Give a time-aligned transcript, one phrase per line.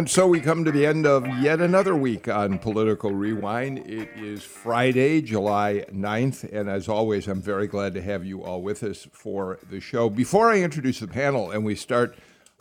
[0.00, 3.80] And so we come to the end of yet another week on Political Rewind.
[3.80, 8.62] It is Friday, July 9th, and as always, I'm very glad to have you all
[8.62, 10.08] with us for the show.
[10.08, 12.16] Before I introduce the panel and we start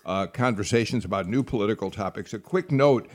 [0.06, 3.10] uh, conversations about new political topics, a quick note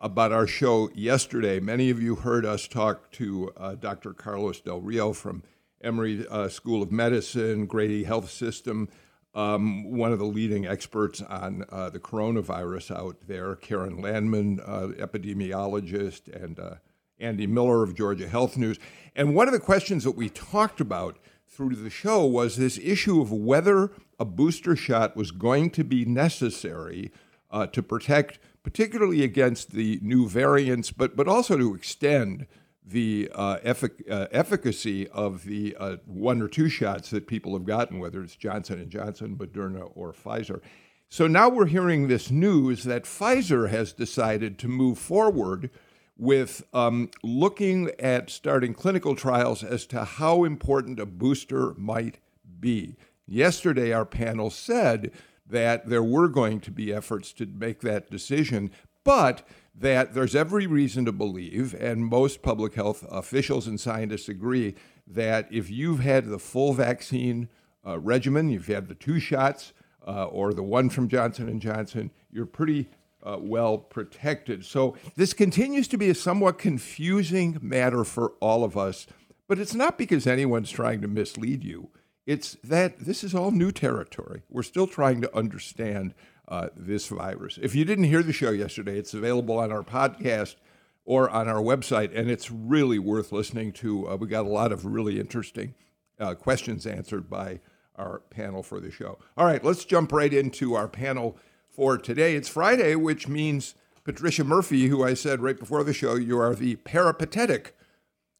[0.00, 1.58] about our show yesterday.
[1.58, 4.12] Many of you heard us talk to uh, Dr.
[4.12, 5.42] Carlos Del Rio from
[5.82, 8.88] Emory uh, School of Medicine, Grady Health System
[9.34, 14.88] um, one of the leading experts on uh, the coronavirus out there, Karen Landman, uh,
[14.98, 16.74] epidemiologist, and uh,
[17.18, 18.78] Andy Miller of Georgia Health News.
[19.16, 23.20] And one of the questions that we talked about through the show was this issue
[23.20, 27.12] of whether a booster shot was going to be necessary
[27.50, 32.46] uh, to protect, particularly against the new variants, but, but also to extend
[32.84, 37.64] the uh, effic- uh, efficacy of the uh, one or two shots that people have
[37.64, 40.60] gotten, whether it's Johnson and Johnson, Moderna, or Pfizer.
[41.08, 45.70] So now we're hearing this news that Pfizer has decided to move forward
[46.16, 52.18] with um, looking at starting clinical trials as to how important a booster might
[52.60, 52.96] be.
[53.26, 55.10] Yesterday, our panel said
[55.46, 58.70] that there were going to be efforts to make that decision,
[59.02, 64.74] but that there's every reason to believe, and most public health officials and scientists agree,
[65.06, 67.48] that if you've had the full vaccine
[67.86, 69.72] uh, regimen, you've had the two shots
[70.06, 72.88] uh, or the one from Johnson and Johnson, you're pretty
[73.22, 74.64] uh, well protected.
[74.64, 79.06] So this continues to be a somewhat confusing matter for all of us,
[79.48, 81.90] but it's not because anyone's trying to mislead you.
[82.26, 84.42] It's that this is all new territory.
[84.48, 86.14] We're still trying to understand
[86.48, 87.58] uh, this virus.
[87.60, 90.56] If you didn't hear the show yesterday, it's available on our podcast
[91.04, 94.08] or on our website, and it's really worth listening to.
[94.08, 95.74] Uh, we got a lot of really interesting
[96.18, 97.60] uh, questions answered by
[97.96, 99.18] our panel for the show.
[99.36, 101.36] All right, let's jump right into our panel
[101.68, 102.34] for today.
[102.34, 106.54] It's Friday, which means Patricia Murphy, who I said right before the show, you are
[106.54, 107.76] the peripatetic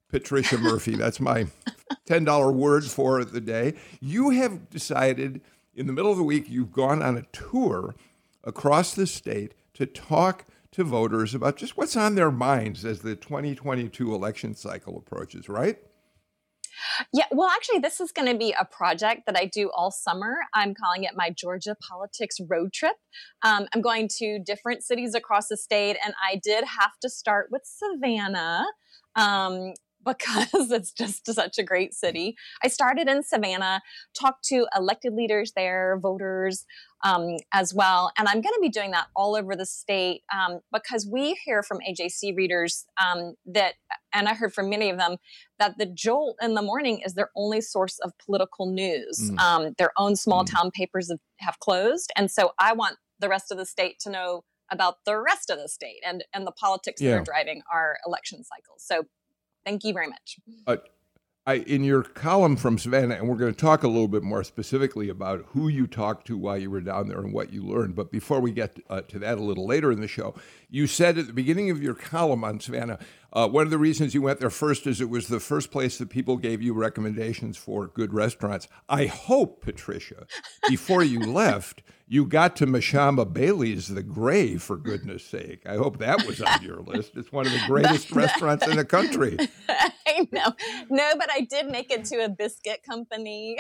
[0.09, 0.95] Patricia Murphy.
[0.95, 1.47] That's my
[2.09, 3.75] $10 word for the day.
[4.01, 5.41] You have decided
[5.75, 7.95] in the middle of the week, you've gone on a tour
[8.43, 13.15] across the state to talk to voters about just what's on their minds as the
[13.15, 15.79] 2022 election cycle approaches, right?
[17.13, 20.35] Yeah, well, actually, this is going to be a project that I do all summer.
[20.55, 22.97] I'm calling it my Georgia Politics Road Trip.
[23.43, 27.49] Um, I'm going to different cities across the state, and I did have to start
[27.51, 28.67] with Savannah.
[29.17, 32.37] Um, because it's just such a great city.
[32.63, 33.83] I started in Savannah,
[34.19, 36.65] talked to elected leaders there, voters
[37.05, 38.13] um, as well.
[38.17, 41.63] And I'm going to be doing that all over the state um, because we hear
[41.63, 43.75] from AJC readers um, that,
[44.13, 45.17] and I heard from many of them,
[45.59, 49.31] that the Jolt in the morning is their only source of political news.
[49.31, 49.39] Mm.
[49.39, 50.51] Um, their own small mm.
[50.51, 52.11] town papers have, have closed.
[52.17, 55.59] And so I want the rest of the state to know about the rest of
[55.59, 57.11] the state and and the politics yeah.
[57.11, 58.83] that are driving our election cycles.
[58.85, 59.05] So
[59.65, 60.39] Thank you very much.
[60.67, 60.77] Uh,
[61.47, 64.43] I, in your column from Savannah, and we're going to talk a little bit more
[64.45, 67.95] specifically about who you talked to while you were down there and what you learned.
[67.95, 70.35] But before we get uh, to that a little later in the show,
[70.71, 72.99] you said at the beginning of your column on Savannah,
[73.35, 75.99] uh, one of the reasons you went there first is it was the first place
[75.99, 78.69] that people gave you recommendations for good restaurants.
[78.89, 80.27] I hope, Patricia,
[80.69, 85.63] before you left, you got to Mashama Bailey's The Gray, for goodness sake.
[85.67, 87.13] I hope that was on your list.
[87.17, 89.37] It's one of the greatest restaurants in the country.
[89.69, 90.55] I know.
[90.91, 93.59] No, but I did make it to a biscuit company.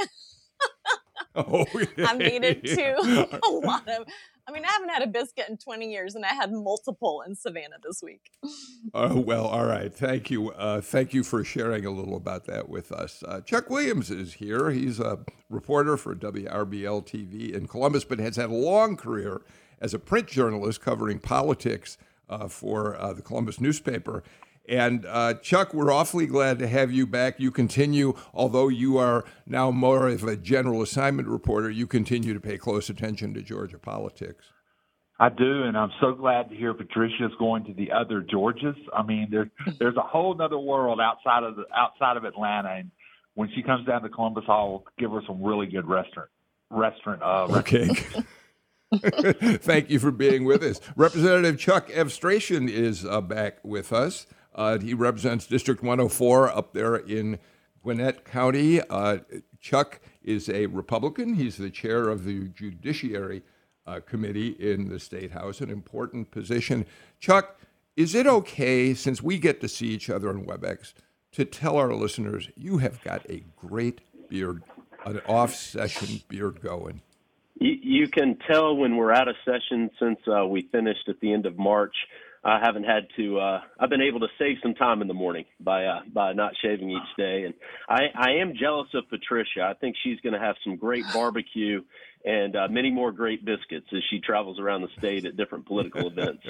[1.34, 2.07] oh, yeah.
[2.11, 4.07] I made it to a lot of
[4.47, 7.34] I mean, I haven't had a biscuit in 20 years, and I had multiple in
[7.34, 8.31] Savannah this week.
[8.97, 9.93] Oh, well, all right.
[9.93, 10.50] Thank you.
[10.53, 13.25] Uh, thank you for sharing a little about that with us.
[13.27, 14.71] Uh, Chuck Williams is here.
[14.71, 15.19] He's a
[15.50, 19.42] reporter for WRBL TV in Columbus, but has had a long career
[19.80, 21.98] as a print journalist covering politics
[22.28, 24.22] uh, for uh, the Columbus newspaper.
[24.66, 27.39] And uh, Chuck, we're awfully glad to have you back.
[27.39, 32.41] You continue, although you are now more of a general assignment reporter, you continue to
[32.41, 34.47] pay close attention to Georgia politics.
[35.21, 38.77] I do, and I'm so glad to hear Patricia's going to the other Georgias.
[38.93, 42.91] I mean, there's there's a whole other world outside of the outside of Atlanta, and
[43.34, 46.31] when she comes down to Columbus, I'll give her some really good restaurant
[46.71, 47.22] restaurant.
[47.22, 47.89] Uh, okay.
[49.59, 50.81] Thank you for being with us.
[50.95, 54.27] Representative Chuck Efstration is uh, back with us.
[54.54, 57.39] Uh, he represents District 104 up there in
[57.83, 58.80] Gwinnett County.
[58.80, 59.18] Uh,
[59.60, 61.34] Chuck is a Republican.
[61.34, 63.42] He's the chair of the Judiciary
[63.86, 66.86] uh, Committee in the State House, an important position.
[67.18, 67.59] Chuck,
[67.97, 70.95] is it okay, since we get to see each other on WebEx,
[71.33, 74.62] to tell our listeners you have got a great beard,
[75.04, 77.03] an off session beard going?
[77.57, 81.47] You can tell when we're out of session since uh, we finished at the end
[81.47, 81.95] of March.
[82.45, 83.39] I haven't had to.
[83.39, 86.53] Uh, I've been able to save some time in the morning by uh, by not
[86.63, 87.55] shaving each day, and
[87.89, 89.63] I, I am jealous of Patricia.
[89.63, 91.83] I think she's going to have some great barbecue
[92.25, 96.07] and uh, many more great biscuits as she travels around the state at different political
[96.07, 96.43] events.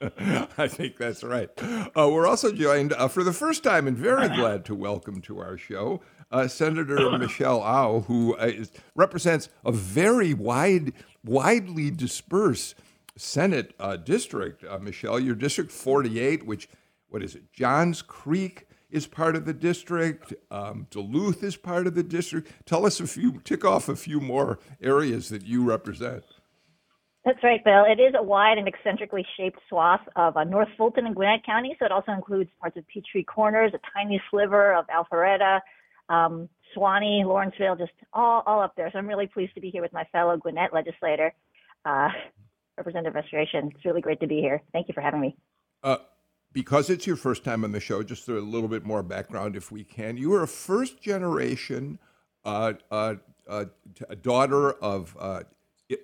[0.58, 1.48] I think that's right.
[1.58, 5.38] Uh, we're also joined uh, for the first time and very glad to welcome to
[5.38, 6.00] our show
[6.30, 8.52] uh, Senator Michelle Au, who uh,
[8.94, 10.92] represents a very wide,
[11.24, 12.74] widely dispersed
[13.18, 14.64] Senate uh, district.
[14.80, 16.68] Michelle, your district 48, which
[17.08, 17.52] what is it?
[17.52, 20.34] Johns Creek is part of the district.
[20.50, 22.66] Um, Duluth is part of the district.
[22.66, 26.24] Tell us a few, tick off a few more areas that you represent.
[27.24, 27.84] That's right, Bill.
[27.84, 31.76] It is a wide and eccentrically shaped swath of uh, North Fulton and Gwinnett County,
[31.78, 35.60] So it also includes parts of Peachtree Corners, a tiny sliver of Alpharetta,
[36.08, 38.90] um, Suwanee, Lawrenceville, just all, all up there.
[38.90, 41.34] So I'm really pleased to be here with my fellow Gwinnett legislator,
[41.84, 42.08] uh,
[42.78, 43.70] Representative Efstration.
[43.74, 44.62] It's really great to be here.
[44.72, 45.36] Thank you for having me.
[45.82, 45.98] Uh,
[46.52, 49.70] because it's your first time on the show, just a little bit more background, if
[49.70, 50.16] we can.
[50.16, 51.98] You are a first generation
[52.44, 53.14] uh, uh,
[53.48, 53.64] uh,
[54.08, 55.42] a daughter of uh,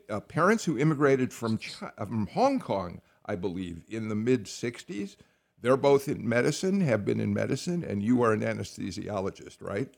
[0.09, 5.17] uh, parents who immigrated from, China, from Hong Kong, I believe, in the mid 60s.
[5.61, 9.88] They're both in medicine, have been in medicine, and you are an anesthesiologist, right?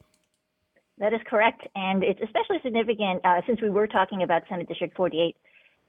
[0.99, 1.67] That is correct.
[1.75, 5.37] And it's especially significant uh, since we were talking about Senate District 48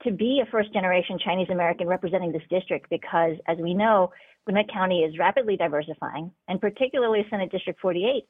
[0.03, 4.11] to be a first generation Chinese American representing this district because, as we know,
[4.45, 8.23] Gwinnett County is rapidly diversifying, and particularly Senate District 48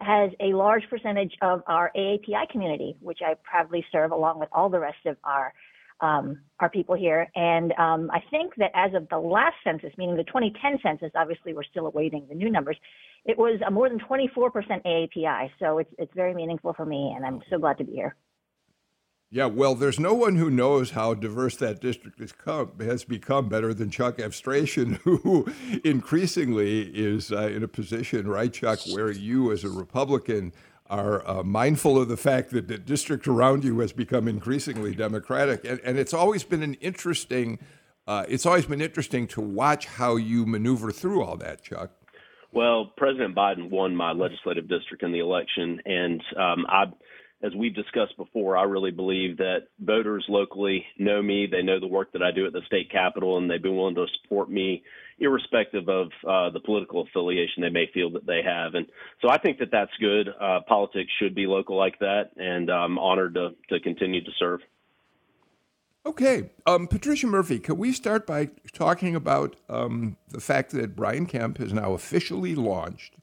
[0.00, 4.68] has a large percentage of our AAPI community, which I proudly serve along with all
[4.68, 5.52] the rest of our
[6.02, 7.26] um, our people here.
[7.34, 11.54] And um, I think that as of the last census, meaning the 2010 census, obviously
[11.54, 12.76] we're still awaiting the new numbers,
[13.24, 14.28] it was a more than 24%
[14.84, 15.50] AAPI.
[15.58, 18.14] So it's it's very meaningful for me, and I'm so glad to be here.
[19.30, 23.48] Yeah, well, there's no one who knows how diverse that district has, come, has become
[23.48, 25.52] better than Chuck Efstration, who
[25.84, 30.52] increasingly is uh, in a position, right, Chuck, where you as a Republican
[30.88, 35.64] are uh, mindful of the fact that the district around you has become increasingly Democratic.
[35.64, 37.58] And, and it's always been an interesting,
[38.06, 41.90] uh, it's always been interesting to watch how you maneuver through all that, Chuck.
[42.52, 46.84] Well, President Biden won my legislative district in the election, and um, I
[47.42, 51.46] as we've discussed before, I really believe that voters locally know me.
[51.50, 53.94] They know the work that I do at the state capitol, and they've been willing
[53.96, 54.82] to support me,
[55.18, 58.74] irrespective of uh, the political affiliation they may feel that they have.
[58.74, 58.86] And
[59.20, 60.28] so I think that that's good.
[60.28, 64.60] Uh, politics should be local like that, and I'm honored to, to continue to serve.
[66.06, 66.50] Okay.
[66.66, 71.58] Um, Patricia Murphy, can we start by talking about um, the fact that Brian Kemp
[71.58, 73.16] has now officially launched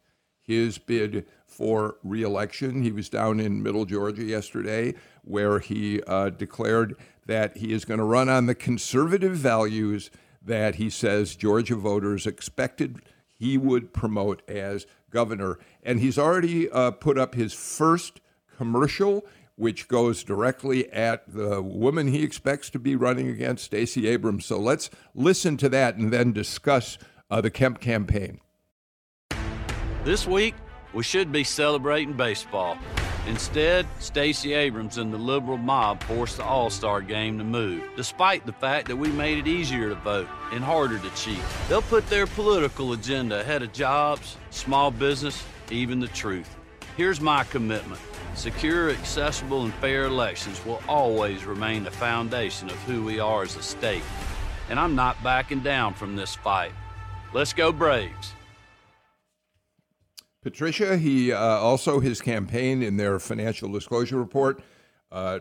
[0.43, 2.81] his bid for reelection.
[2.81, 6.95] He was down in Middle Georgia yesterday, where he uh, declared
[7.25, 10.09] that he is going to run on the conservative values
[10.41, 13.01] that he says Georgia voters expected
[13.33, 15.59] he would promote as governor.
[15.83, 18.19] And he's already uh, put up his first
[18.57, 19.25] commercial,
[19.55, 24.45] which goes directly at the woman he expects to be running against, Stacey Abrams.
[24.45, 26.97] So let's listen to that and then discuss
[27.29, 28.39] uh, the Kemp campaign.
[30.03, 30.55] This week,
[30.93, 32.77] we should be celebrating baseball.
[33.25, 38.45] Instead, Stacey Abrams and the liberal mob forced the All Star game to move, despite
[38.45, 41.39] the fact that we made it easier to vote and harder to cheat.
[41.69, 46.53] They'll put their political agenda ahead of jobs, small business, even the truth.
[46.97, 48.01] Here's my commitment
[48.35, 53.55] secure, accessible, and fair elections will always remain the foundation of who we are as
[53.55, 54.03] a state.
[54.69, 56.71] And I'm not backing down from this fight.
[57.31, 58.33] Let's go, Braves.
[60.43, 64.61] Patricia, he uh, also his campaign in their financial disclosure report
[65.11, 65.39] uh,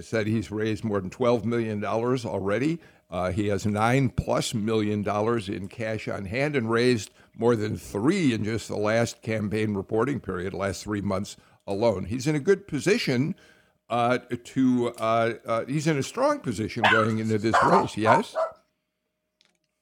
[0.00, 2.78] said he's raised more than twelve million dollars already.
[3.10, 7.76] Uh, he has nine plus million dollars in cash on hand and raised more than
[7.76, 12.04] three in just the last campaign reporting period, last three months alone.
[12.04, 13.34] He's in a good position
[13.90, 14.94] uh, to.
[14.98, 17.96] Uh, uh, he's in a strong position going into this race.
[17.96, 18.36] Yes.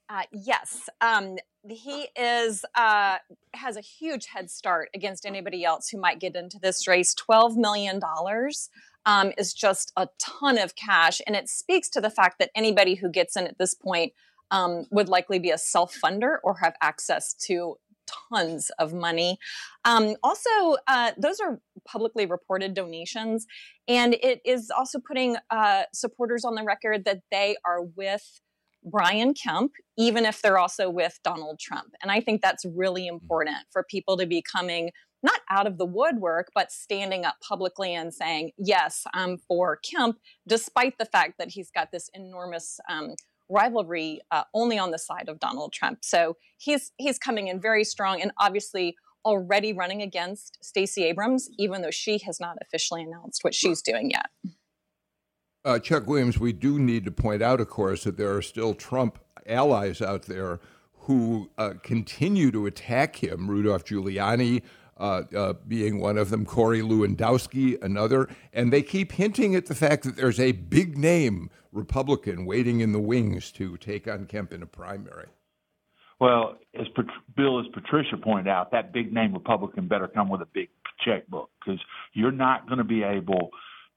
[0.09, 1.39] Uh, yes, um,
[1.69, 3.19] he is uh,
[3.55, 7.15] has a huge head start against anybody else who might get into this race.
[7.15, 8.69] Twelve million dollars
[9.07, 12.95] um, is just a ton of cash, and it speaks to the fact that anybody
[12.95, 14.13] who gets in at this point
[14.51, 17.77] um, would likely be a self funder or have access to
[18.31, 19.39] tons of money.
[19.85, 23.47] Um, also, uh, those are publicly reported donations,
[23.87, 28.41] and it is also putting uh, supporters on the record that they are with
[28.85, 31.95] Brian Kemp, even if they're also with Donald Trump.
[32.03, 33.13] And I think that's really mm.
[33.13, 34.91] important for people to be coming
[35.23, 40.19] not out of the woodwork, but standing up publicly and saying, yes, I'm for Kemp,
[40.49, 43.15] despite the fact that he's got this enormous um,
[43.49, 45.99] rivalry uh, only on the side of Donald Trump.
[46.03, 51.83] So he's he's coming in very strong and obviously already running against Stacey Abrams, even
[51.83, 54.27] though she has not officially announced what she's doing yet.
[55.65, 58.75] Uh, Chuck Williams, we do need to point out, of course, that there are still
[58.75, 60.61] Trump allies out there
[61.03, 63.49] who uh, continue to attack him.
[63.49, 64.63] Rudolph Giuliani
[64.99, 69.75] uh, uh, being one of them, Corey Lewandowski another, and they keep hinting at the
[69.75, 74.53] fact that there's a big name Republican waiting in the wings to take on Kemp
[74.53, 75.29] in a primary.
[76.21, 80.41] Well, as Pat- Bill, as Patricia pointed out, that big name Republican better come with
[80.41, 80.69] a big
[81.05, 81.81] checkbook because
[82.13, 83.51] you're not going to be able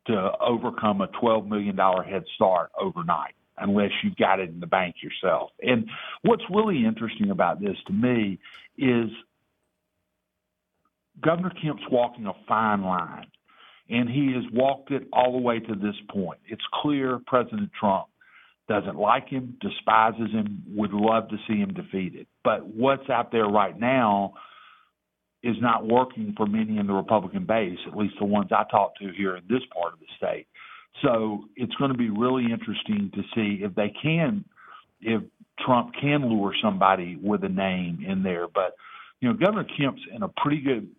[0.07, 4.95] to overcome a $12 million head start overnight unless you've got it in the bank
[5.01, 5.51] yourself.
[5.61, 5.89] And
[6.21, 8.37] what's really interesting about this to me
[8.77, 9.09] is
[11.21, 13.27] Governor Kemp's walking a fine line,
[13.89, 16.39] and he has walked it all the way to this point.
[16.47, 18.07] It's clear President Trump
[18.67, 22.27] doesn't like him, despises him, would love to see him defeated.
[22.43, 24.33] But what's out there right now
[25.45, 28.95] is not working for many in the Republican base, at least the ones I talk
[28.97, 30.47] to here in this part of the state.
[31.03, 34.43] So it's going to be really interesting to see if they can,
[35.01, 35.21] if
[35.63, 38.47] Trump can lure somebody with a name in there.
[38.47, 38.75] But,
[39.21, 40.89] you know, Governor Kemp's in a pretty good,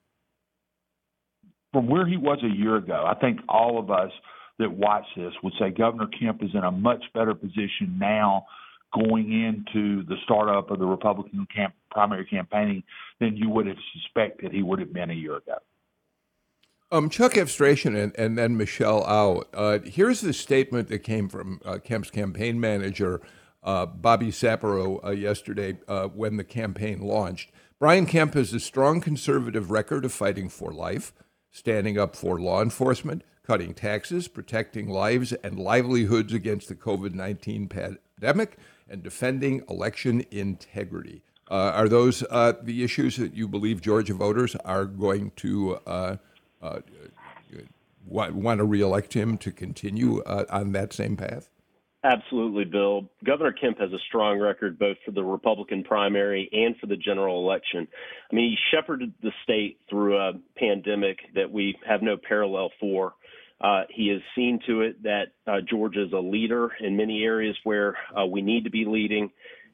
[1.73, 4.13] from where he was a year ago, I think all of us
[4.61, 8.47] that watch this would say Governor Kemp is in a much better position now
[8.95, 12.83] going into the startup of the Republican camp, primary campaigning
[13.21, 15.57] than you would have suspected he would have been a year ago.
[16.93, 19.43] Um, Chuck Efstration and, and then Michelle Au.
[19.53, 23.21] Uh, here's the statement that came from uh, Kemp's campaign manager,
[23.65, 27.51] uh, Bobby Saparow, uh, yesterday uh, when the campaign launched.
[27.81, 31.13] Brian Kemp has a strong conservative record of fighting for life,
[31.51, 37.69] standing up for law enforcement, cutting taxes, protecting lives and livelihoods against the COVID 19
[37.69, 41.23] pandemic, and defending election integrity.
[41.51, 46.17] Uh, are those uh, the issues that you believe Georgia voters are going to uh,
[46.61, 46.81] uh
[48.07, 51.51] want, to reelect him to continue uh, on that same path?
[52.05, 53.11] Absolutely, Bill.
[53.25, 57.43] Governor Kemp has a strong record both for the Republican primary and for the general
[57.43, 57.89] election.
[58.31, 63.15] I mean, he shepherded the state through a pandemic that we have no parallel for.
[63.61, 67.57] Uh, he has seen to it that uh, Georgia is a leader in many areas
[67.65, 69.31] where uh, we need to be leading.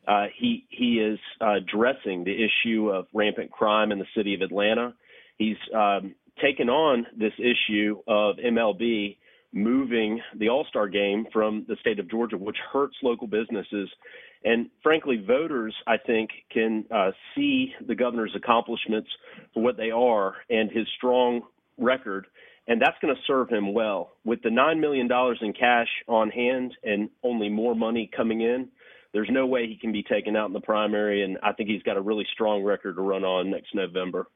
[0.06, 4.94] Uh, he he is addressing the issue of rampant crime in the city of Atlanta.
[5.38, 9.16] He's um, taken on this issue of MLB
[9.52, 13.88] moving the All Star game from the state of Georgia, which hurts local businesses.
[14.44, 19.08] And frankly, voters, I think, can uh, see the governor's accomplishments
[19.54, 21.42] for what they are and his strong
[21.78, 22.26] record
[22.66, 24.12] and that's going to serve him well.
[24.24, 25.08] With the $9 million
[25.40, 28.68] in cash on hand and only more money coming in,
[29.12, 31.82] there's no way he can be taken out in the primary, and I think he's
[31.82, 34.26] got a really strong record to run on next November.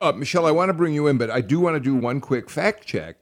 [0.00, 2.20] Uh, Michelle, I want to bring you in, but I do want to do one
[2.20, 3.16] quick fact check.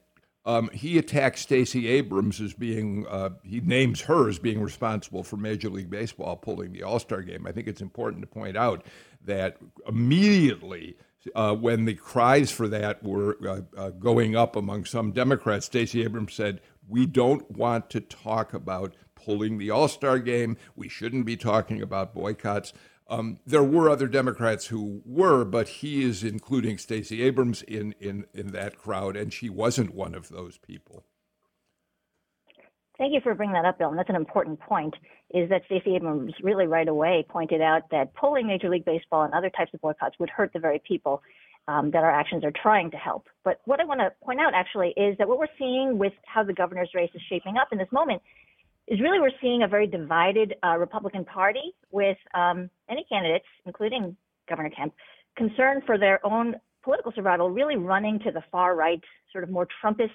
[0.45, 5.37] Um, he attacks Stacey Abrams as being, uh, he names her as being responsible for
[5.37, 7.47] Major League Baseball pulling the All Star game.
[7.47, 8.85] I think it's important to point out
[9.25, 10.97] that immediately
[11.35, 16.03] uh, when the cries for that were uh, uh, going up among some Democrats, Stacey
[16.03, 20.57] Abrams said, We don't want to talk about pulling the All Star game.
[20.75, 22.73] We shouldn't be talking about boycotts.
[23.07, 28.25] Um, there were other Democrats who were, but he is including Stacey Abrams in, in,
[28.33, 31.03] in that crowd, and she wasn't one of those people.
[32.97, 33.89] Thank you for bringing that up, Bill.
[33.89, 34.95] And that's an important point,
[35.33, 39.33] is that Stacey Abrams really right away pointed out that pulling Major League Baseball and
[39.33, 41.23] other types of boycotts would hurt the very people
[41.67, 43.27] um, that our actions are trying to help.
[43.43, 46.43] But what I want to point out actually is that what we're seeing with how
[46.43, 48.21] the governor's race is shaping up in this moment
[48.87, 54.15] is really we're seeing a very divided uh, Republican Party with um, many candidates, including
[54.47, 54.93] Governor Kemp,
[55.37, 59.67] concerned for their own political survival, really running to the far right, sort of more
[59.81, 60.11] Trumpist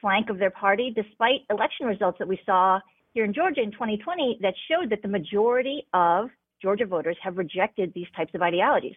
[0.00, 2.80] flank of their party, despite election results that we saw
[3.12, 7.92] here in Georgia in 2020 that showed that the majority of Georgia voters have rejected
[7.94, 8.96] these types of ideologies.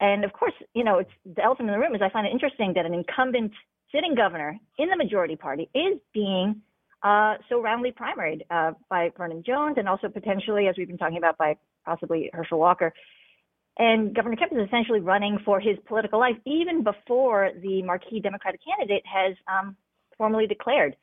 [0.00, 2.32] And of course, you know, it's the elephant in the room is I find it
[2.32, 3.52] interesting that an incumbent
[3.92, 6.62] sitting governor in the majority party is being
[7.02, 11.18] uh, so roundly primaried uh, by Vernon Jones and also potentially, as we've been talking
[11.18, 12.92] about, by possibly Herschel Walker.
[13.78, 18.60] And Governor Kemp is essentially running for his political life even before the marquee Democratic
[18.64, 19.76] candidate has um,
[20.18, 20.96] formally declared.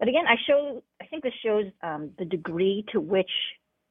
[0.00, 3.30] But again, I show I think this shows um, the degree to which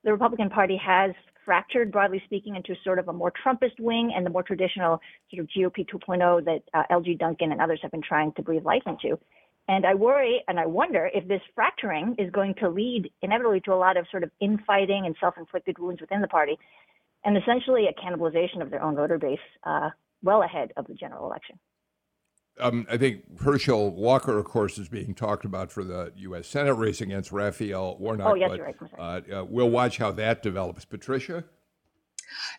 [0.03, 1.11] the Republican Party has
[1.45, 4.99] fractured, broadly speaking, into sort of a more Trumpist wing and the more traditional
[5.31, 8.65] sort of GOP 2.0 that uh, LG Duncan and others have been trying to breathe
[8.65, 9.19] life into.
[9.67, 13.73] And I worry and I wonder if this fracturing is going to lead inevitably to
[13.73, 16.57] a lot of sort of infighting and self inflicted wounds within the party,
[17.23, 19.89] and essentially a cannibalization of their own voter base uh,
[20.23, 21.59] well ahead of the general election.
[22.59, 26.47] Um, I think Herschel Walker, of course, is being talked about for the U.S.
[26.47, 28.27] Senate race against Raphael Warnock.
[28.27, 29.23] Oh, yes, but, you're right.
[29.31, 30.85] Uh, uh, we'll watch how that develops.
[30.85, 31.43] Patricia?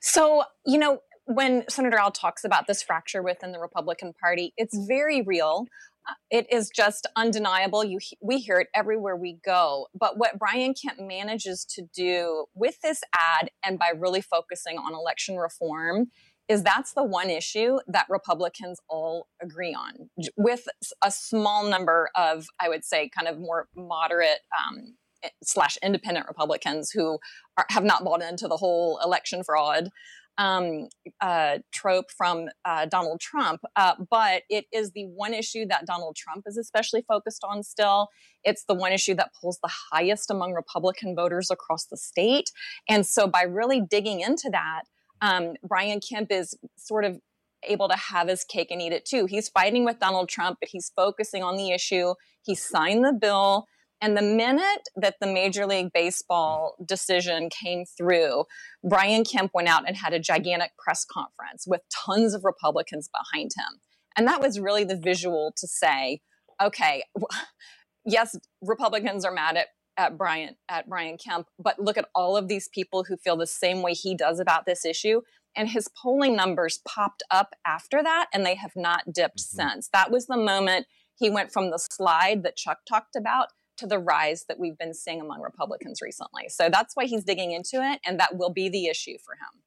[0.00, 4.76] So, you know, when Senator Au talks about this fracture within the Republican Party, it's
[4.88, 5.66] very real.
[6.08, 7.84] Uh, it is just undeniable.
[7.84, 9.86] You, we hear it everywhere we go.
[9.94, 14.94] But what Brian Kemp manages to do with this ad and by really focusing on
[14.94, 16.08] election reform
[16.50, 20.66] is that's the one issue that Republicans all agree on, with
[21.02, 24.96] a small number of, I would say, kind of more moderate um,
[25.44, 27.20] slash independent Republicans who
[27.56, 29.90] are, have not bought into the whole election fraud
[30.38, 30.88] um,
[31.20, 33.60] uh, trope from uh, Donald Trump.
[33.76, 38.08] Uh, but it is the one issue that Donald Trump is especially focused on still.
[38.42, 42.50] It's the one issue that pulls the highest among Republican voters across the state.
[42.88, 44.82] And so by really digging into that,
[45.20, 47.20] um, Brian Kemp is sort of
[47.64, 49.26] able to have his cake and eat it too.
[49.26, 52.14] He's fighting with Donald Trump, but he's focusing on the issue.
[52.42, 53.66] He signed the bill.
[54.02, 58.44] And the minute that the Major League Baseball decision came through,
[58.82, 63.50] Brian Kemp went out and had a gigantic press conference with tons of Republicans behind
[63.54, 63.80] him.
[64.16, 66.20] And that was really the visual to say,
[66.62, 67.02] okay,
[68.06, 69.68] yes, Republicans are mad at
[70.00, 73.46] at Brian at Brian Kemp, but look at all of these people who feel the
[73.46, 75.20] same way he does about this issue.
[75.54, 79.68] And his polling numbers popped up after that, and they have not dipped mm-hmm.
[79.68, 79.90] since.
[79.92, 83.98] That was the moment he went from the slide that Chuck talked about to the
[83.98, 86.48] rise that we've been seeing among Republicans recently.
[86.48, 89.62] So that's why he's digging into it, and that will be the issue for him.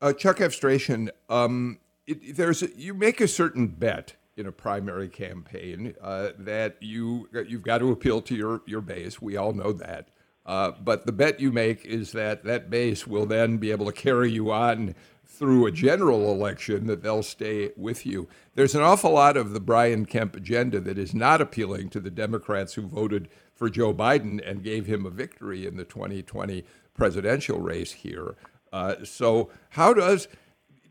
[0.00, 5.08] Uh, Chuck Efstration, um, it, there's a, you make a certain bet in a primary
[5.08, 9.20] campaign uh, that you you've got to appeal to your your base.
[9.20, 10.08] We all know that.
[10.46, 13.92] Uh, but the bet you make is that that base will then be able to
[13.92, 14.94] carry you on
[15.40, 18.28] through a general election, that they'll stay with you.
[18.56, 22.10] There's an awful lot of the Brian Kemp agenda that is not appealing to the
[22.10, 27.58] Democrats who voted for Joe Biden and gave him a victory in the 2020 presidential
[27.58, 28.36] race here.
[28.70, 30.28] Uh, so, how does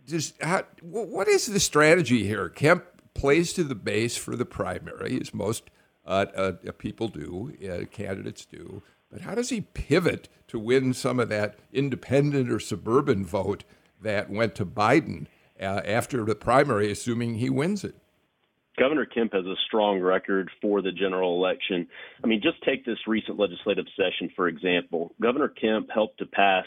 [0.07, 2.49] just how, what is the strategy here?
[2.49, 5.69] Kemp plays to the base for the primary, as most
[6.05, 8.81] uh, uh, people do, uh, candidates do.
[9.11, 13.63] But how does he pivot to win some of that independent or suburban vote
[14.01, 15.27] that went to Biden
[15.59, 17.95] uh, after the primary, assuming he wins it?
[18.77, 21.87] Governor Kemp has a strong record for the general election.
[22.23, 25.13] I mean, just take this recent legislative session, for example.
[25.21, 26.65] Governor Kemp helped to pass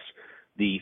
[0.58, 0.80] the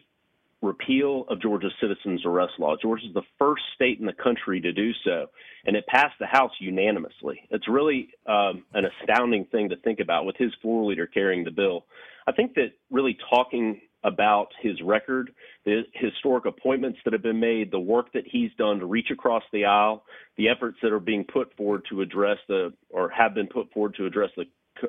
[0.62, 2.76] repeal of Georgia's citizens arrest law.
[2.80, 5.26] Georgia is the first state in the country to do so,
[5.64, 7.40] and it passed the House unanimously.
[7.50, 11.50] It's really um, an astounding thing to think about with his floor leader carrying the
[11.50, 11.86] bill.
[12.26, 15.30] I think that really talking about his record,
[15.64, 19.42] the historic appointments that have been made, the work that he's done to reach across
[19.52, 20.04] the aisle,
[20.36, 23.94] the efforts that are being put forward to address the, or have been put forward
[23.96, 24.44] to address the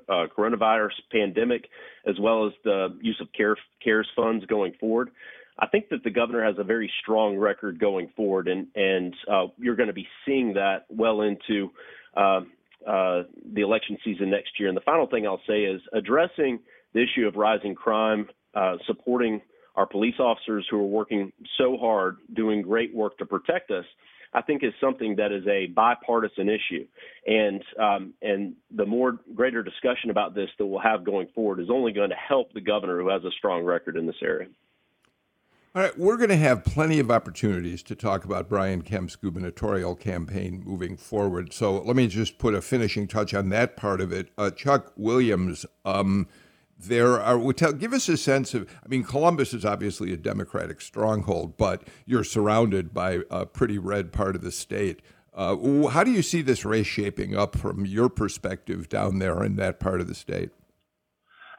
[0.08, 1.66] uh, coronavirus pandemic,
[2.08, 5.12] as well as the use of care, CARES funds going forward.
[5.62, 9.48] I think that the governor has a very strong record going forward, and and uh,
[9.58, 11.70] you're going to be seeing that well into
[12.18, 12.42] uh,
[12.88, 14.70] uh, the election season next year.
[14.70, 16.60] And the final thing I'll say is addressing
[16.94, 19.40] the issue of rising crime, uh, supporting
[19.76, 23.86] our police officers who are working so hard, doing great work to protect us.
[24.34, 26.88] I think is something that is a bipartisan issue,
[27.28, 31.70] and um, and the more greater discussion about this that we'll have going forward is
[31.70, 34.48] only going to help the governor who has a strong record in this area.
[35.74, 39.96] All right, we're going to have plenty of opportunities to talk about Brian Kemp's gubernatorial
[39.96, 41.54] campaign moving forward.
[41.54, 44.32] So let me just put a finishing touch on that part of it.
[44.38, 46.28] Uh, Chuck Williams, um,
[46.78, 48.70] there are tell, give us a sense of.
[48.84, 54.12] I mean, Columbus is obviously a Democratic stronghold, but you're surrounded by a pretty red
[54.12, 55.02] part of the state.
[55.34, 59.56] Uh, how do you see this race shaping up from your perspective down there in
[59.56, 60.50] that part of the state?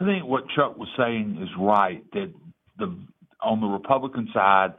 [0.01, 2.05] I think what Chuck was saying is right.
[2.13, 2.31] That
[2.79, 2.95] the
[3.43, 4.75] on the Republican side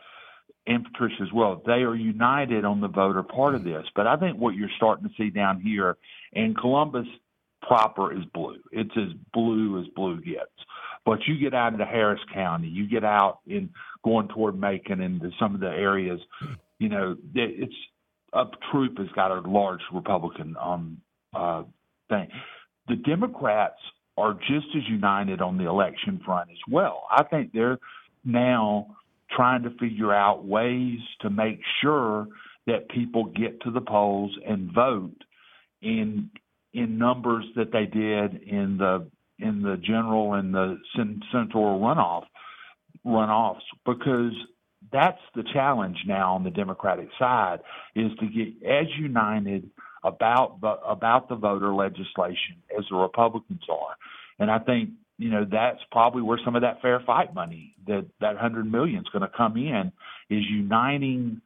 [0.65, 3.85] and Patricia as well, they are united on the voter part of this.
[3.95, 5.97] But I think what you're starting to see down here,
[6.31, 7.07] in Columbus
[7.61, 8.59] proper is blue.
[8.71, 10.51] It's as blue as blue gets.
[11.05, 13.69] But you get out into Harris County, you get out in
[14.05, 16.19] going toward Macon and some of the areas,
[16.79, 17.73] you know, it's
[18.33, 21.01] a Troup has got a large Republican um,
[21.33, 21.63] uh,
[22.09, 22.29] thing.
[22.87, 23.79] The Democrats
[24.17, 27.07] are just as united on the election front as well.
[27.11, 27.79] I think they're
[28.23, 28.87] now
[29.31, 32.27] trying to figure out ways to make sure
[32.67, 35.15] that people get to the polls and vote
[35.81, 36.29] in
[36.73, 39.07] in numbers that they did in the
[39.39, 42.23] in the general and the senatorial runoff
[43.05, 44.33] runoffs because
[44.91, 47.59] that's the challenge now on the Democratic side
[47.95, 49.69] is to get as united
[50.03, 53.95] about about the voter legislation as the Republicans are,
[54.39, 58.05] and I think you know that's probably where some of that fair fight money that
[58.21, 59.91] that hundred million is going to come in
[60.29, 61.41] is uniting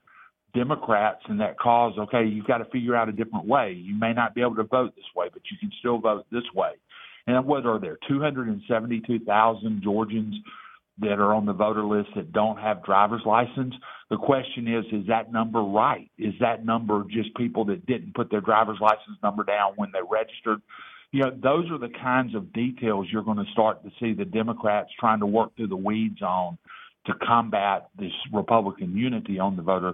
[0.55, 1.93] Democrats in that cause.
[1.97, 3.73] Okay, you've got to figure out a different way.
[3.73, 6.43] You may not be able to vote this way, but you can still vote this
[6.55, 6.71] way.
[7.27, 7.97] And what are there?
[8.07, 10.35] Two hundred and seventy-two thousand Georgians
[10.99, 13.75] that are on the voter list that don't have driver's license.
[14.09, 16.09] The question is, is that number right?
[16.17, 19.99] Is that number just people that didn't put their driver's license number down when they
[20.09, 20.61] registered?
[21.11, 24.25] You know, those are the kinds of details you're going to start to see the
[24.25, 26.57] Democrats trying to work through the weeds on
[27.05, 29.93] to combat this Republican unity on the voter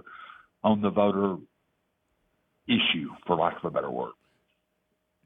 [0.64, 1.36] on the voter
[2.66, 4.12] issue, for lack of a better word.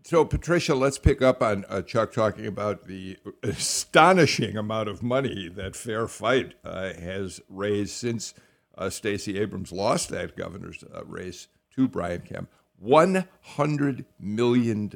[0.04, 5.48] So, Patricia, let's pick up on uh, Chuck talking about the astonishing amount of money
[5.48, 8.34] that Fair Fight uh, has raised since
[8.76, 12.48] uh, Stacey Abrams lost that governor's uh, race to Brian Kemp.
[12.84, 14.90] $100 million.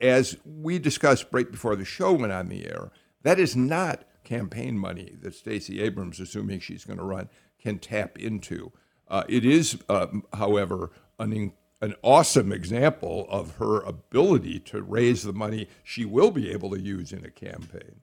[0.00, 2.90] As we discussed right before the show went on the air,
[3.22, 7.28] that is not campaign money that Stacey Abrams, assuming she's going to run,
[7.60, 8.72] can tap into.
[9.08, 15.32] Uh, it is, um, however, an an awesome example of her ability to raise the
[15.32, 18.00] money she will be able to use in a campaign.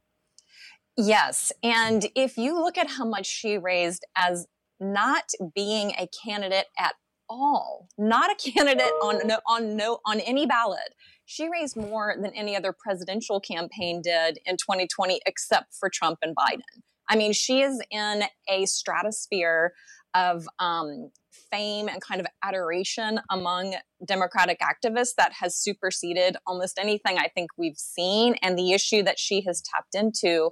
[0.97, 1.51] Yes.
[1.61, 4.47] And if you look at how much she raised as
[4.79, 6.95] not being a candidate at
[7.29, 10.95] all, not a candidate on no, on no on any ballot,
[11.27, 16.33] she raised more than any other presidential campaign did in 2020 except for Trump and
[16.35, 16.81] Biden.
[17.09, 19.73] I mean, she is in a stratosphere
[20.13, 21.11] of um,
[21.51, 27.51] fame and kind of adoration among Democratic activists that has superseded almost anything I think
[27.57, 28.35] we've seen.
[28.41, 30.51] And the issue that she has tapped into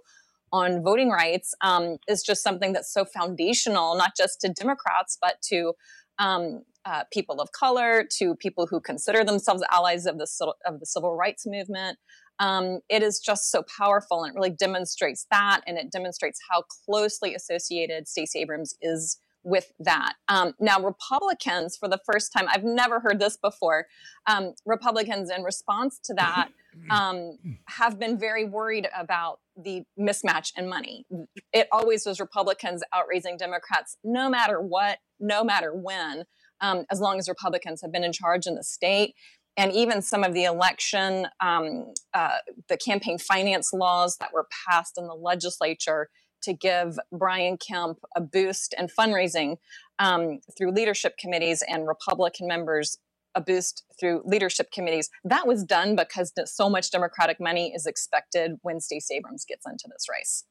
[0.51, 5.41] on voting rights um, is just something that's so foundational, not just to Democrats, but
[5.49, 5.73] to
[6.19, 10.85] um, uh, people of color, to people who consider themselves allies of the, of the
[10.85, 11.97] civil rights movement.
[12.39, 16.63] Um, it is just so powerful and it really demonstrates that and it demonstrates how
[16.85, 20.15] closely associated Stacey Abrams is with that.
[20.27, 23.85] Um, now, Republicans, for the first time, I've never heard this before.
[24.27, 26.49] Um, Republicans, in response to that,
[26.89, 31.05] um, have been very worried about the mismatch in money.
[31.53, 36.25] It always was Republicans outraising Democrats, no matter what, no matter when,
[36.59, 39.13] um, as long as Republicans have been in charge in the state.
[39.57, 44.97] And even some of the election, um, uh, the campaign finance laws that were passed
[44.97, 46.09] in the legislature
[46.45, 49.57] to give Brian Kemp a boost and fundraising
[49.99, 52.97] um, through leadership committees and Republican members
[53.35, 55.09] a boost through leadership committees.
[55.25, 59.87] That was done because so much Democratic money is expected when Stacey Abrams gets into
[59.89, 60.45] this race.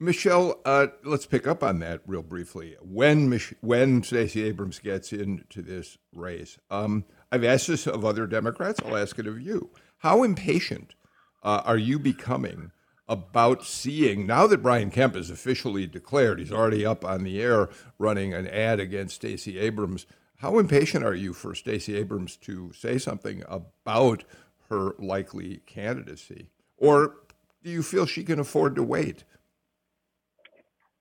[0.00, 2.76] Michelle, uh, let's pick up on that real briefly.
[2.80, 8.28] When Mich- when Stacey Abrams gets into this race, um, I've asked this of other
[8.28, 8.80] Democrats.
[8.84, 9.70] I'll ask it of you.
[9.98, 10.94] How impatient
[11.42, 12.70] uh, are you becoming
[13.08, 17.68] about seeing now that Brian Kemp is officially declared, he's already up on the air
[17.98, 20.06] running an ad against Stacey Abrams.
[20.36, 24.24] How impatient are you for Stacey Abrams to say something about
[24.68, 26.48] her likely candidacy?
[26.76, 27.16] Or
[27.62, 29.24] do you feel she can afford to wait?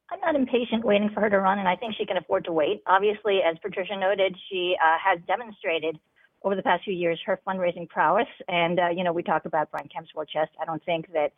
[0.10, 2.54] I'm not impatient waiting for her to run, and I think she can afford to
[2.54, 2.82] wait.
[2.88, 6.00] Obviously, as Patricia noted, she uh, has demonstrated
[6.44, 8.28] over the past few years her fundraising prowess.
[8.48, 10.52] And, uh, you know, we talk about Brian Kemp's war chest.
[10.62, 11.34] I don't think that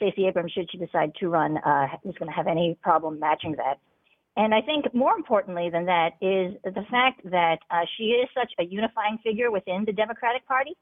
[0.00, 3.54] Stacey Abrams, should she decide to run, uh, is going to have any problem matching
[3.56, 3.78] that.
[4.36, 8.52] And I think more importantly than that is the fact that uh, she is such
[8.58, 10.72] a unifying figure within the Democratic Party.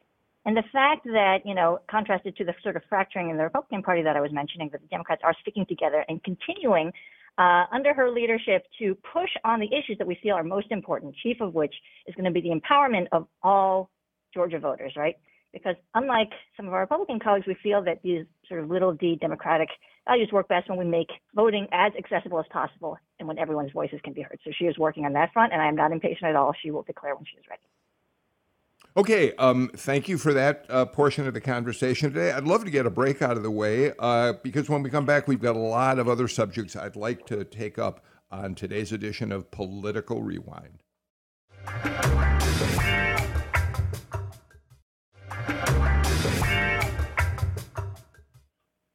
[0.44, 3.82] And the fact that, you know, contrasted to the sort of fracturing in the Republican
[3.82, 6.92] Party that I was mentioning, that the Democrats are sticking together and continuing
[7.38, 11.14] uh, under her leadership to push on the issues that we feel are most important,
[11.22, 11.74] chief of which
[12.06, 13.90] is going to be the empowerment of all
[14.32, 15.16] Georgia voters, right?
[15.52, 19.16] Because unlike some of our Republican colleagues, we feel that these sort of little d
[19.20, 19.68] democratic
[20.06, 24.00] values work best when we make voting as accessible as possible and when everyone's voices
[24.04, 24.38] can be heard.
[24.44, 26.54] So she is working on that front, and I am not impatient at all.
[26.62, 27.62] She will declare when she is ready.
[28.96, 32.32] Okay, um, thank you for that uh, portion of the conversation today.
[32.32, 35.04] I'd love to get a break out of the way uh, because when we come
[35.04, 38.92] back, we've got a lot of other subjects I'd like to take up on today's
[38.92, 40.82] edition of Political Rewind.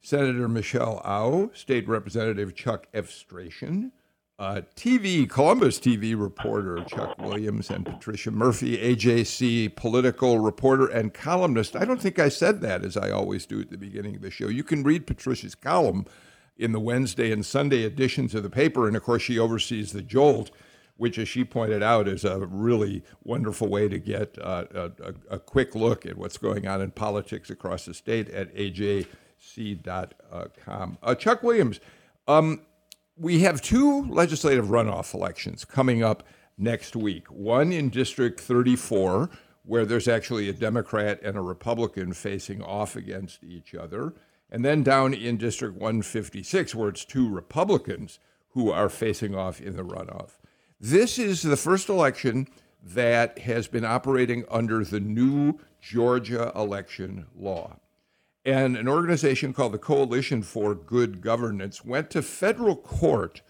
[0.04, 3.90] Senator Michelle Au, State Representative Chuck Efstration,
[4.38, 11.74] uh, TV, Columbus TV reporter Chuck Williams and Patricia Murphy, AJC political reporter and columnist.
[11.74, 14.30] I don't think I said that as I always do at the beginning of the
[14.30, 14.48] show.
[14.48, 16.04] You can read Patricia's column
[16.58, 18.86] in the Wednesday and Sunday editions of the paper.
[18.86, 20.50] And of course, she oversees the Jolt,
[20.98, 25.38] which, as she pointed out, is a really wonderful way to get uh, a, a,
[25.38, 28.54] quick look at what's going on in politics across the state at
[29.56, 30.98] ajc.com.
[31.02, 31.80] Uh, Chuck Williams,
[32.26, 32.60] um,
[33.16, 36.26] we have two legislative runoff elections coming up
[36.58, 37.28] next week.
[37.28, 39.30] One in District 34,
[39.64, 44.14] where there's actually a Democrat and a Republican facing off against each other.
[44.50, 48.18] And then down in District 156, where it's two Republicans
[48.50, 50.38] who are facing off in the runoff.
[50.80, 52.48] This is the first election
[52.82, 57.78] that has been operating under the new Georgia election law.
[58.44, 63.40] And an organization called the Coalition for Good Governance went to federal court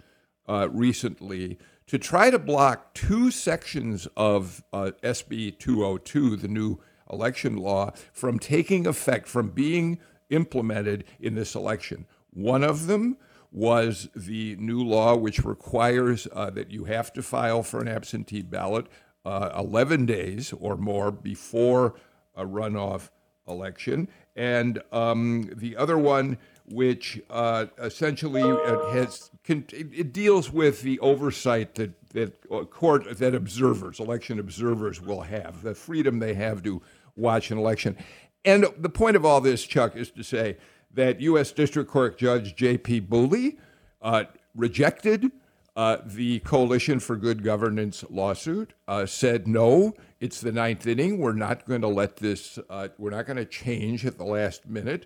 [0.49, 6.79] uh, recently to try to block two sections of uh, SB 202, the new
[7.11, 9.99] election law, from taking effect, from being
[10.31, 12.07] implemented in this election.
[12.31, 13.17] One of them
[13.51, 18.43] was the new law which requires uh, that you have to file for an absentee
[18.43, 18.87] ballot
[19.25, 21.95] uh, 11 days or more before
[22.35, 23.11] a runoff
[23.47, 30.99] election and um, the other one, which uh, essentially uh, has it deals with the
[31.01, 36.63] oversight that that uh, court that observers, election observers, will have the freedom they have
[36.63, 36.81] to
[37.17, 37.97] watch an election.
[38.45, 40.57] And the point of all this, Chuck, is to say
[40.93, 41.53] that U.S.
[41.53, 43.03] District Court Judge J.P.
[43.03, 43.59] Boulee
[44.01, 45.31] uh, rejected
[45.77, 51.19] uh, the Coalition for Good Governance lawsuit uh, said no, it's the ninth inning.
[51.19, 52.59] We're not going to let this.
[52.71, 55.05] Uh, we're not going to change at the last minute.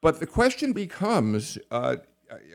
[0.00, 1.96] But the question becomes: uh,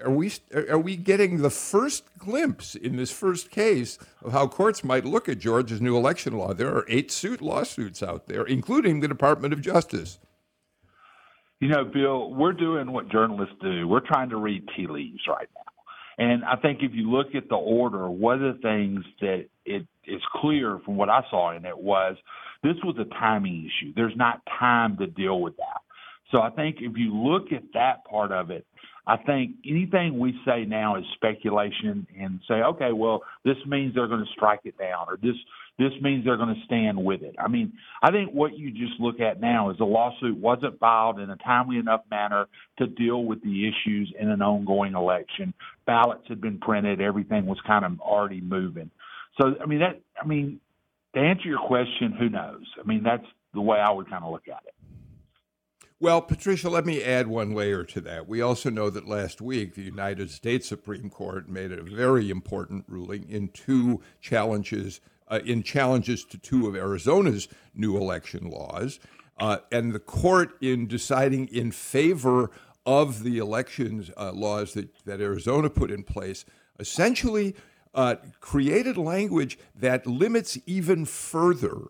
[0.03, 4.83] Are we are we getting the first glimpse in this first case of how courts
[4.83, 6.51] might look at Georgia's new election law?
[6.55, 10.17] There are eight suit lawsuits out there, including the Department of Justice.
[11.59, 13.87] You know, Bill, we're doing what journalists do.
[13.87, 16.25] We're trying to read tea leaves right now.
[16.25, 19.85] And I think if you look at the order, one of the things that it
[20.09, 22.15] is clear from what I saw in it was
[22.63, 23.93] this was a timing issue.
[23.95, 25.81] There's not time to deal with that.
[26.31, 28.65] So I think if you look at that part of it,
[29.07, 34.07] I think anything we say now is speculation and say, okay, well, this means they're
[34.07, 35.35] going to strike it down or this
[35.79, 37.35] this means they're going to stand with it.
[37.39, 37.71] I mean,
[38.03, 41.37] I think what you just look at now is the lawsuit wasn't filed in a
[41.37, 42.47] timely enough manner
[42.79, 45.53] to deal with the issues in an ongoing election.
[45.87, 48.91] Ballots had been printed, everything was kind of already moving.
[49.39, 50.59] So, I mean, that, I mean,
[51.13, 52.65] to answer your question, who knows?
[52.79, 54.73] I mean, that's the way I would kind of look at it.
[56.01, 58.27] Well, Patricia, let me add one layer to that.
[58.27, 62.85] We also know that last week the United States Supreme Court made a very important
[62.87, 68.99] ruling in two challenges uh, in challenges to two of Arizona's new election laws.
[69.37, 72.49] Uh, and the court, in deciding in favor
[72.85, 76.45] of the elections uh, laws that, that Arizona put in place,
[76.79, 77.55] essentially
[77.93, 81.87] uh, created language that limits even further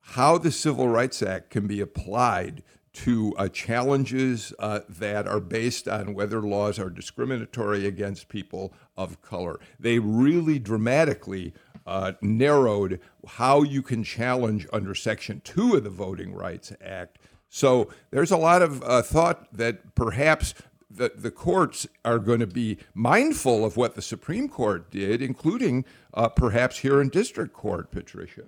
[0.00, 5.86] how the Civil Rights Act can be applied to uh, challenges uh, that are based
[5.86, 9.60] on whether laws are discriminatory against people of color.
[9.78, 11.54] They really dramatically
[11.86, 17.18] uh, narrowed how you can challenge under Section 2 of the Voting Rights Act.
[17.48, 20.54] So there's a lot of uh, thought that perhaps
[20.90, 25.84] the, the courts are going to be mindful of what the Supreme Court did, including
[26.12, 28.46] uh, perhaps here in district court, Patricia.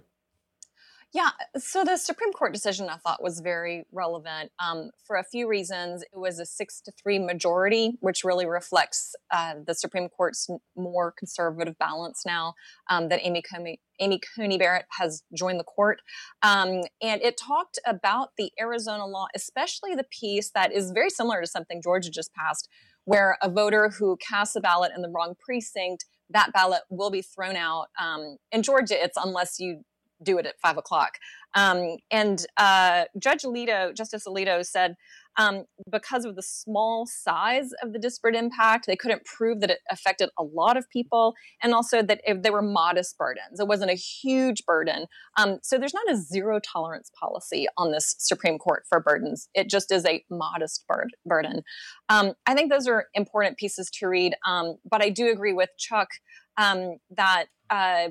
[1.14, 5.46] Yeah, so the Supreme Court decision I thought was very relevant um, for a few
[5.46, 6.02] reasons.
[6.02, 11.12] It was a six to three majority, which really reflects uh, the Supreme Court's more
[11.12, 12.54] conservative balance now
[12.88, 16.00] um, that Amy Coney, Amy Coney Barrett has joined the court.
[16.42, 21.42] Um, and it talked about the Arizona law, especially the piece that is very similar
[21.42, 22.70] to something Georgia just passed,
[23.04, 27.22] where a voter who casts a ballot in the wrong precinct that ballot will be
[27.22, 27.88] thrown out.
[28.00, 29.82] Um, in Georgia, it's unless you
[30.22, 31.18] do it at five o'clock.
[31.54, 34.96] Um, and uh, Judge Alito, Justice Alito said
[35.38, 39.78] um, because of the small size of the disparate impact, they couldn't prove that it
[39.90, 43.58] affected a lot of people, and also that it, they were modest burdens.
[43.58, 45.06] It wasn't a huge burden.
[45.38, 49.48] Um, so there's not a zero tolerance policy on this Supreme Court for burdens.
[49.54, 51.62] It just is a modest bur- burden.
[52.08, 55.70] Um, I think those are important pieces to read, um, but I do agree with
[55.78, 56.08] Chuck
[56.56, 57.46] um, that.
[57.70, 58.10] Uh,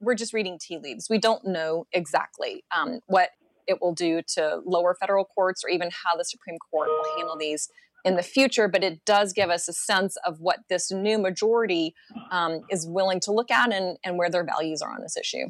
[0.00, 1.08] we're just reading tea leaves.
[1.10, 3.30] We don't know exactly um, what
[3.66, 7.36] it will do to lower federal courts or even how the Supreme Court will handle
[7.36, 7.68] these
[8.04, 11.94] in the future, but it does give us a sense of what this new majority
[12.30, 15.46] um, is willing to look at and, and where their values are on this issue.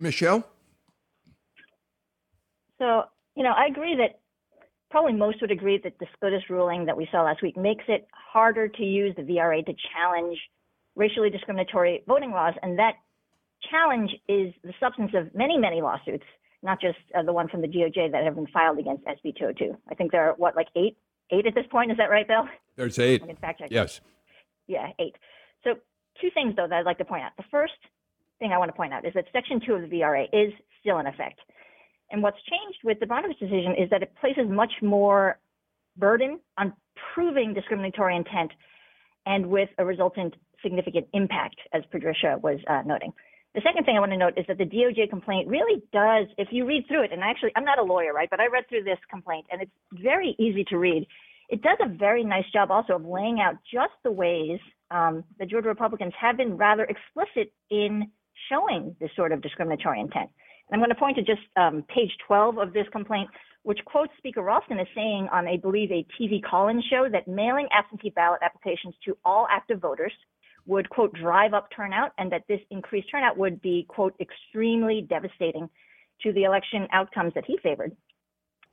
[0.00, 0.44] Michelle?
[2.78, 3.04] So,
[3.36, 4.20] you know, I agree that
[4.90, 8.08] probably most would agree that the SCOTUS ruling that we saw last week makes it
[8.12, 10.38] harder to use the VRA to challenge
[10.96, 12.54] racially discriminatory voting laws.
[12.62, 12.94] And that
[13.70, 16.24] challenge is the substance of many, many lawsuits,
[16.62, 19.76] not just uh, the one from the DOJ that have been filed against SB 202.
[19.90, 20.96] I think there are, what, like eight?
[21.30, 21.90] Eight at this point?
[21.90, 22.46] Is that right, Bill?
[22.76, 23.22] There's eight.
[23.22, 23.70] I can fact check.
[23.70, 24.00] Yes.
[24.66, 25.16] Yeah, eight.
[25.64, 25.74] So,
[26.20, 27.32] two things, though, that I'd like to point out.
[27.36, 27.72] The first
[28.38, 30.98] thing I want to point out is that Section 2 of the VRA is still
[30.98, 31.40] in effect.
[32.10, 35.38] And what's changed with the Brnovich decision is that it places much more
[35.96, 36.74] burden on
[37.14, 38.50] proving discriminatory intent
[39.24, 43.12] and with a resultant significant impact, as Patricia was uh, noting.
[43.54, 46.48] The second thing I want to note is that the DOJ complaint really does, if
[46.50, 48.84] you read through it, and actually, I'm not a lawyer, right, but I read through
[48.84, 51.06] this complaint and it's very easy to read.
[51.50, 54.58] It does a very nice job also of laying out just the ways
[54.90, 58.10] um, the Georgia Republicans have been rather explicit in
[58.48, 60.30] showing this sort of discriminatory intent.
[60.70, 63.28] And I'm going to point to just um, page 12 of this complaint,
[63.64, 67.68] which quotes Speaker Ralston as saying on, I believe, a TV call-in show that mailing
[67.70, 70.12] absentee ballot applications to all active voters
[70.66, 75.68] would, quote, drive up turnout and that this increased turnout would be, quote, extremely devastating
[76.22, 77.96] to the election outcomes that he favored.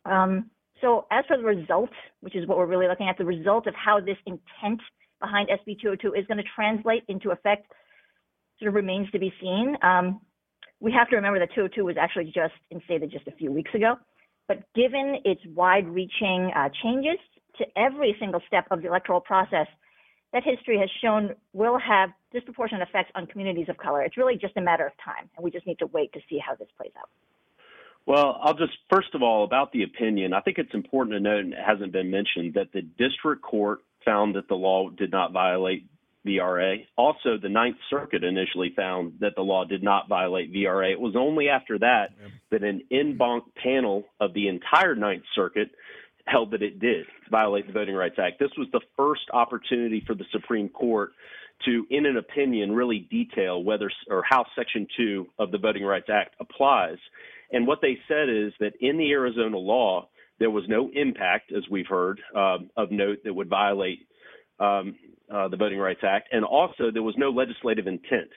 [0.05, 0.49] Um,
[0.81, 1.89] so as for the result,
[2.21, 4.81] which is what we're really looking at, the result of how this intent
[5.19, 7.67] behind SB 202 is going to translate into effect
[8.59, 9.75] sort of remains to be seen.
[9.81, 10.21] Um,
[10.79, 13.95] we have to remember that 202 was actually just instated just a few weeks ago.
[14.47, 17.19] But given its wide-reaching uh, changes
[17.57, 19.67] to every single step of the electoral process,
[20.33, 24.03] that history has shown will have disproportionate effects on communities of color.
[24.03, 26.37] It's really just a matter of time, and we just need to wait to see
[26.37, 27.09] how this plays out.
[28.05, 30.33] Well, I'll just first of all about the opinion.
[30.33, 33.79] I think it's important to note, and it hasn't been mentioned, that the district court
[34.05, 35.85] found that the law did not violate
[36.25, 36.85] VRA.
[36.97, 40.91] Also, the Ninth Circuit initially found that the law did not violate VRA.
[40.91, 42.09] It was only after that
[42.51, 45.69] that an en banc panel of the entire Ninth Circuit
[46.29, 48.39] held that it did violate the Voting Rights Act.
[48.39, 51.11] This was the first opportunity for the Supreme Court
[51.65, 56.07] to, in an opinion, really detail whether or how Section 2 of the Voting Rights
[56.11, 56.97] Act applies.
[57.51, 60.07] And what they said is that in the Arizona law,
[60.39, 64.07] there was no impact, as we've heard, uh, of note that would violate
[64.59, 64.95] um,
[65.33, 66.29] uh, the Voting Rights Act.
[66.31, 68.29] And also, there was no legislative intent.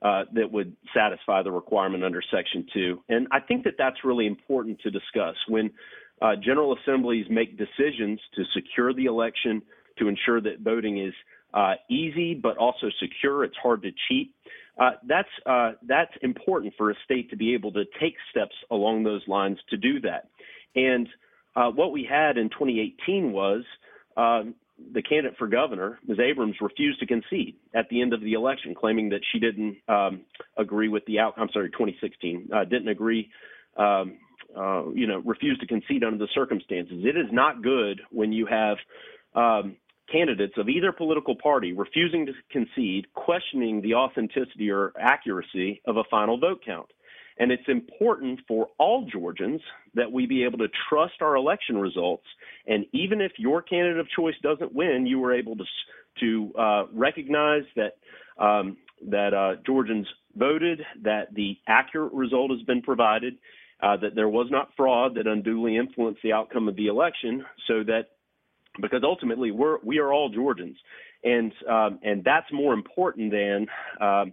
[0.00, 3.02] Uh, that would satisfy the requirement under Section 2.
[3.08, 5.34] And I think that that's really important to discuss.
[5.48, 5.72] When
[6.20, 9.62] uh, General Assemblies make decisions to secure the election,
[9.98, 11.14] to ensure that voting is
[11.54, 13.44] uh, easy but also secure.
[13.44, 14.34] It's hard to cheat.
[14.78, 19.02] Uh, that's uh, that's important for a state to be able to take steps along
[19.02, 20.28] those lines to do that.
[20.76, 21.08] And
[21.56, 23.64] uh, what we had in 2018 was
[24.16, 24.54] um,
[24.94, 26.18] the candidate for governor, Ms.
[26.20, 30.20] Abrams, refused to concede at the end of the election, claiming that she didn't um,
[30.56, 31.44] agree with the outcome.
[31.44, 33.30] I'm sorry, 2016 uh, didn't agree
[33.76, 34.18] um,
[34.56, 37.04] uh, you know, refuse to concede under the circumstances.
[37.04, 38.76] It is not good when you have
[39.34, 39.76] um,
[40.10, 46.04] candidates of either political party refusing to concede, questioning the authenticity or accuracy of a
[46.10, 46.88] final vote count.
[47.40, 49.60] And it's important for all Georgians
[49.94, 52.24] that we be able to trust our election results.
[52.66, 55.64] And even if your candidate of choice doesn't win, you were able to
[56.20, 57.98] to uh, recognize that
[58.42, 58.76] um,
[59.08, 63.34] that uh, Georgians voted, that the accurate result has been provided,
[63.80, 67.82] uh, that there was not fraud that unduly influenced the outcome of the election, so
[67.84, 68.08] that
[68.80, 70.76] because ultimately we're we are all Georgians,
[71.24, 73.66] and um, and that's more important than
[74.00, 74.32] um,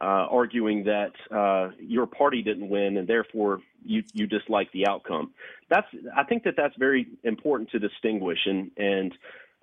[0.00, 5.32] uh, arguing that uh, your party didn't win and therefore you you dislike the outcome.
[5.70, 9.12] That's I think that that's very important to distinguish, and and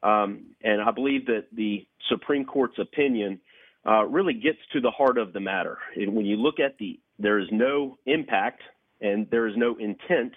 [0.03, 3.39] um, and I believe that the Supreme Court's opinion.
[3.83, 5.79] Uh, really gets to the heart of the matter.
[5.95, 8.61] And when you look at the, there is no impact
[9.01, 10.33] and there is no intent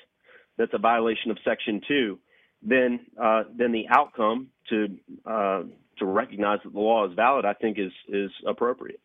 [0.56, 2.18] that's a violation of Section 2,
[2.62, 4.86] then uh, then the outcome to
[5.26, 5.62] uh,
[5.98, 9.00] to recognize that the law is valid, I think, is is appropriate.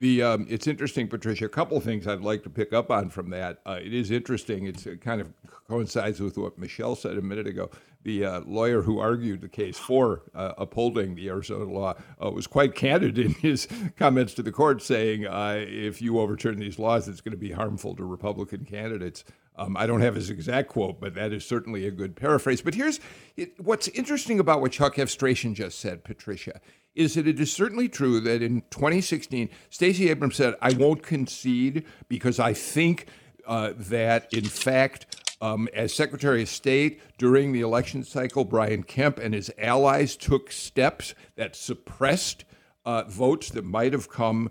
[0.00, 1.46] The um, it's interesting, Patricia.
[1.46, 3.60] A couple of things I'd like to pick up on from that.
[3.64, 4.66] Uh, it is interesting.
[4.66, 5.32] It's, it kind of
[5.68, 7.70] coincides with what Michelle said a minute ago.
[8.04, 12.46] The uh, lawyer who argued the case for uh, upholding the Arizona law uh, was
[12.46, 17.08] quite candid in his comments to the court, saying uh, if you overturn these laws,
[17.08, 19.24] it's going to be harmful to Republican candidates.
[19.56, 22.60] Um, I don't have his exact quote, but that is certainly a good paraphrase.
[22.60, 23.00] But here's
[23.36, 26.60] it, what's interesting about what Chuck Efstration just said, Patricia,
[26.94, 31.84] is that it is certainly true that in 2016, Stacey Abrams said, I won't concede
[32.08, 33.06] because I think
[33.46, 39.18] uh, that, in fact, um, as Secretary of State during the election cycle, Brian Kemp
[39.18, 42.46] and his allies took steps that suppressed
[42.86, 44.50] uh, votes that might have come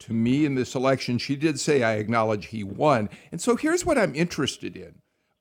[0.00, 1.18] to me in this election.
[1.18, 3.08] She did say, I acknowledge he won.
[3.30, 4.96] And so here's what I'm interested in.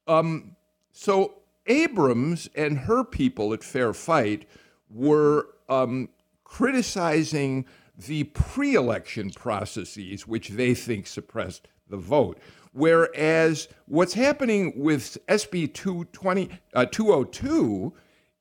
[0.06, 0.56] Um,
[0.92, 1.34] so
[1.66, 4.48] Abrams and her people at Fair Fight
[4.88, 6.10] were um,
[6.44, 7.66] criticizing
[7.98, 12.38] the pre election processes, which they think suppressed the vote.
[12.74, 17.94] Whereas what's happening with SB 220, uh, 202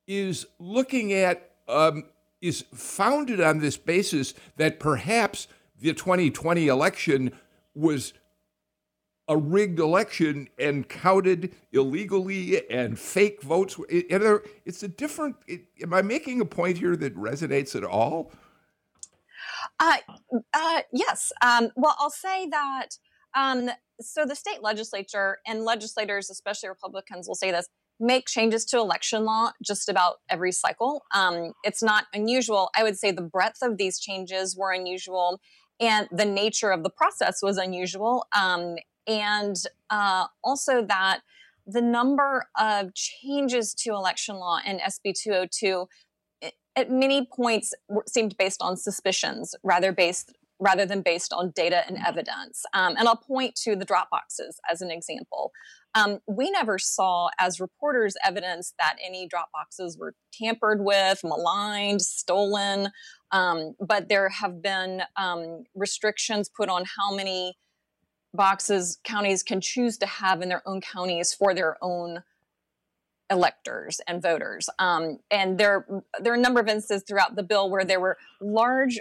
[0.07, 2.05] is looking at, um,
[2.41, 5.47] is founded on this basis that perhaps
[5.79, 7.31] the 2020 election
[7.75, 8.13] was
[9.27, 13.77] a rigged election and counted illegally and fake votes.
[13.89, 15.35] It's a different.
[15.81, 18.31] Am I making a point here that resonates at all?
[19.79, 19.97] Uh,
[20.53, 21.31] uh, yes.
[21.41, 22.87] Um, well, I'll say that.
[23.33, 23.69] Um,
[24.03, 27.67] so the state legislature and legislators, especially Republicans, will say this:
[27.99, 31.03] make changes to election law just about every cycle.
[31.13, 32.69] Um, it's not unusual.
[32.75, 35.39] I would say the breadth of these changes were unusual
[35.79, 38.25] and the nature of the process was unusual.
[38.37, 38.75] Um,
[39.07, 39.55] and
[39.89, 41.21] uh, also that
[41.65, 45.87] the number of changes to election law in SB 202
[46.75, 47.73] at many points
[48.07, 52.63] seemed based on suspicions rather based rather than based on data and evidence.
[52.73, 55.51] Um, and I'll point to the drop boxes as an example.
[55.95, 62.01] Um, we never saw, as reporters, evidence that any drop boxes were tampered with, maligned,
[62.01, 62.91] stolen.
[63.31, 67.57] Um, but there have been um, restrictions put on how many
[68.33, 72.23] boxes counties can choose to have in their own counties for their own
[73.31, 74.69] electors and voters.
[74.77, 75.87] Um, and there,
[76.19, 78.99] there are a number of instances throughout the bill where there were large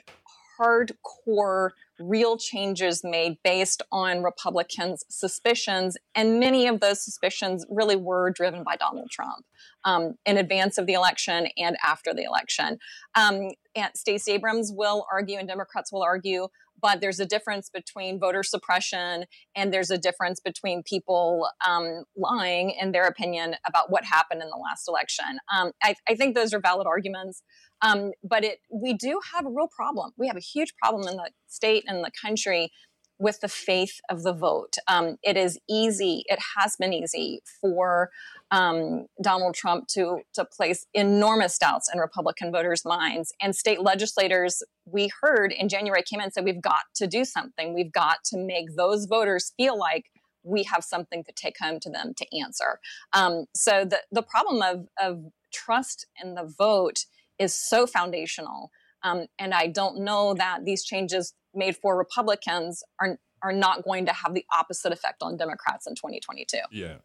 [0.60, 5.96] hardcore real changes made based on Republicans' suspicions.
[6.14, 9.44] And many of those suspicions really were driven by Donald Trump
[9.84, 12.78] um, in advance of the election and after the election.
[13.14, 13.50] Um,
[13.94, 16.48] Stacey Abrams will argue, and Democrats will argue,
[16.80, 19.24] but there's a difference between voter suppression
[19.54, 24.48] and there's a difference between people um, lying in their opinion about what happened in
[24.48, 25.38] the last election.
[25.54, 27.42] Um, I, I, think those are valid arguments.
[27.82, 30.12] Um, but it we do have a real problem.
[30.18, 32.70] We have a huge problem in the state and the country
[33.18, 34.76] with the faith of the vote.
[34.88, 36.24] Um, it is easy.
[36.26, 38.10] It has been easy for
[38.50, 43.32] um, Donald Trump to to place enormous doubts in Republican voters' minds.
[43.40, 47.24] And state legislators, we heard in January, came in and said, "We've got to do
[47.24, 47.74] something.
[47.74, 50.06] We've got to make those voters feel like."
[50.42, 52.80] We have something to take home to them to answer.
[53.12, 55.22] Um, so the the problem of of
[55.52, 57.04] trust in the vote
[57.38, 58.70] is so foundational.
[59.02, 64.06] Um, and I don't know that these changes made for Republicans are are not going
[64.06, 66.58] to have the opposite effect on Democrats in 2022.
[66.70, 66.96] Yeah.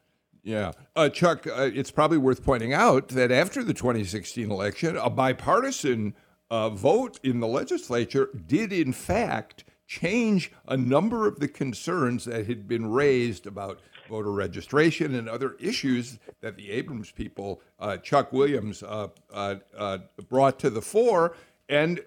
[0.46, 0.74] Yeah.
[0.96, 6.14] Uh, Chuck, uh, it's probably worth pointing out that after the 2016 election, a bipartisan
[6.52, 12.46] uh, vote in the legislature did, in fact, change a number of the concerns that
[12.46, 18.32] had been raised about voter registration and other issues that the Abrams people, uh, Chuck
[18.32, 19.98] Williams, uh, uh,
[20.30, 21.36] brought to the fore.
[21.68, 21.99] And,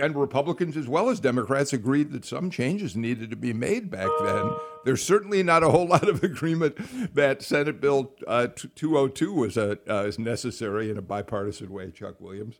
[0.00, 4.08] and Republicans as well as Democrats agreed that some changes needed to be made back
[4.20, 4.50] then.
[4.84, 9.78] There's certainly not a whole lot of agreement that Senate Bill uh, 202 was a,
[9.88, 12.56] uh, necessary in a bipartisan way, Chuck Williams.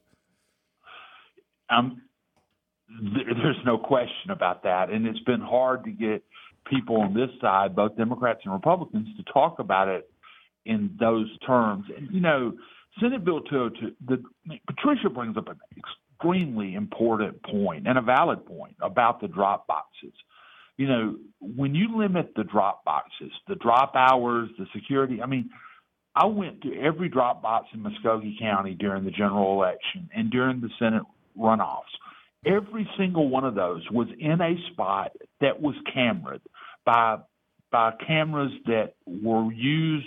[1.70, 2.02] Um,
[2.88, 4.90] there's no question about that.
[4.90, 6.22] And it's been hard to get
[6.70, 10.08] people on this side, both Democrats and Republicans, to talk about it
[10.64, 11.84] in those terms.
[11.96, 12.52] And, you know,
[13.00, 14.22] Senate Bill 202, the,
[14.66, 15.58] Patricia brings up an
[16.14, 20.12] extremely important point and a valid point about the drop boxes.
[20.76, 25.50] You know, when you limit the drop boxes, the drop hours, the security, I mean,
[26.16, 30.60] I went to every drop box in Muscogee County during the general election and during
[30.60, 31.02] the Senate
[31.38, 31.82] runoffs.
[32.46, 36.40] Every single one of those was in a spot that was cameraed
[36.84, 37.18] by
[37.72, 40.06] by cameras that were used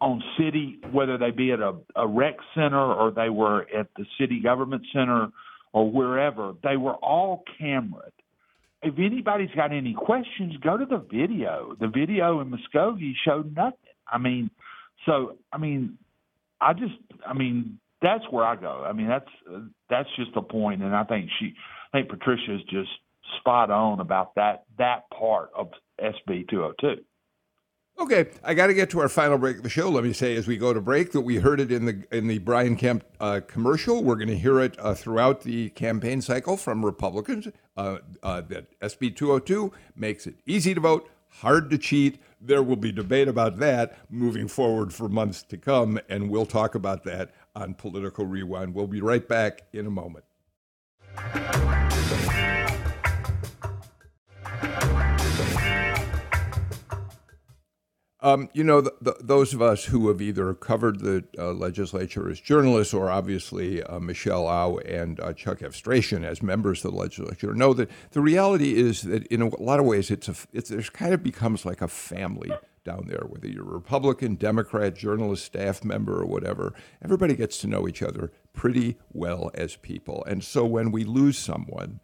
[0.00, 4.04] on city, whether they be at a, a rec center or they were at the
[4.18, 5.28] city government center
[5.72, 8.12] or wherever, they were all cameraed.
[8.82, 11.74] if anybody's got any questions, go to the video.
[11.80, 13.78] The video in Muscogee showed nothing.
[14.10, 14.50] I mean,
[15.06, 15.98] so I mean,
[16.60, 16.94] I just,
[17.26, 18.84] I mean, that's where I go.
[18.86, 19.60] I mean, that's uh,
[19.90, 21.54] that's just the point, and I think she,
[21.92, 22.90] I think Patricia is just
[23.40, 25.70] spot on about that that part of
[26.00, 27.02] SB 202.
[27.96, 29.88] Okay, I got to get to our final break of the show.
[29.88, 32.26] Let me say, as we go to break, that we heard it in the in
[32.26, 34.02] the Brian Kemp uh, commercial.
[34.02, 37.48] We're going to hear it uh, throughout the campaign cycle from Republicans.
[37.76, 42.20] Uh, uh that SB 202 makes it easy to vote, hard to cheat.
[42.40, 46.74] There will be debate about that moving forward for months to come, and we'll talk
[46.74, 48.74] about that on Political Rewind.
[48.74, 50.24] We'll be right back in a moment.
[58.24, 62.30] Um, you know, the, the, those of us who have either covered the uh, legislature
[62.30, 66.96] as journalists or obviously uh, Michelle Au and uh, Chuck Efstration as members of the
[66.96, 70.70] legislature know that the reality is that in a lot of ways it's, a, it's
[70.70, 72.50] it kind of becomes like a family
[72.82, 76.72] down there, whether you're Republican, Democrat, journalist, staff member, or whatever.
[77.02, 80.24] Everybody gets to know each other pretty well as people.
[80.26, 82.00] And so when we lose someone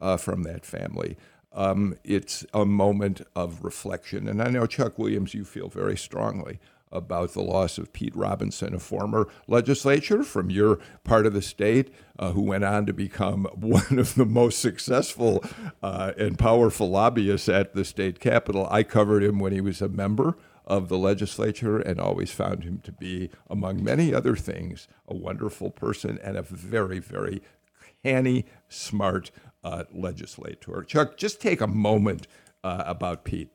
[0.00, 1.16] uh, from that family,
[1.56, 4.28] um, it's a moment of reflection.
[4.28, 6.60] And I know, Chuck Williams, you feel very strongly
[6.92, 11.92] about the loss of Pete Robinson, a former legislator from your part of the state
[12.18, 15.42] uh, who went on to become one of the most successful
[15.82, 18.68] uh, and powerful lobbyists at the state capitol.
[18.70, 20.36] I covered him when he was a member
[20.66, 25.70] of the legislature and always found him to be, among many other things, a wonderful
[25.70, 27.40] person and a very, very
[28.02, 29.30] canny, smart
[29.66, 30.84] uh, legislator.
[30.84, 32.28] Chuck, just take a moment
[32.62, 33.50] uh, about Pete.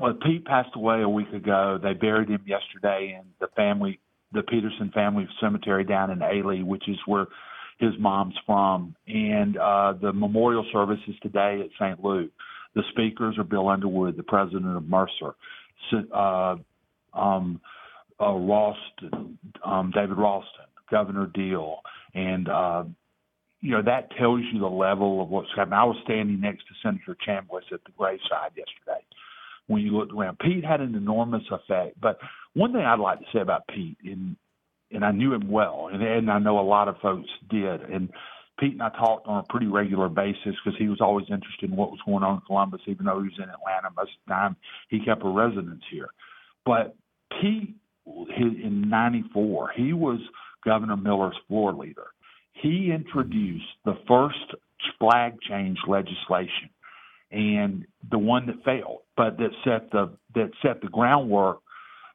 [0.00, 1.78] Well, Pete passed away a week ago.
[1.80, 4.00] They buried him yesterday in the family,
[4.32, 7.26] the Peterson family cemetery down in Ailey, which is where
[7.78, 8.96] his mom's from.
[9.06, 12.02] And uh, the memorial service is today at St.
[12.02, 12.32] Luke.
[12.74, 15.34] The speakers are Bill Underwood, the president of Mercer,
[16.12, 16.56] uh,
[17.14, 17.60] um,
[18.20, 21.80] uh, Ralston, um, David Ralston, Governor Deal,
[22.14, 22.84] and uh,
[23.60, 25.78] you know, that tells you the level of what's happening.
[25.78, 29.04] I was standing next to Senator Chambliss at the graveside yesterday
[29.66, 30.38] when you looked around.
[30.38, 32.00] Pete had an enormous effect.
[32.00, 32.18] But
[32.54, 34.36] one thing I'd like to say about Pete, and
[34.92, 37.82] and I knew him well, and, and I know a lot of folks did.
[37.82, 38.10] And
[38.58, 41.76] Pete and I talked on a pretty regular basis because he was always interested in
[41.76, 44.34] what was going on in Columbus, even though he was in Atlanta most of the
[44.34, 44.56] time.
[44.88, 46.08] He kept a residence here.
[46.66, 46.96] But
[47.40, 50.18] Pete, in '94, he was
[50.64, 52.08] Governor Miller's floor leader
[52.62, 54.54] he introduced the first
[54.98, 56.70] flag change legislation
[57.30, 61.60] and the one that failed, but that set the that set the groundwork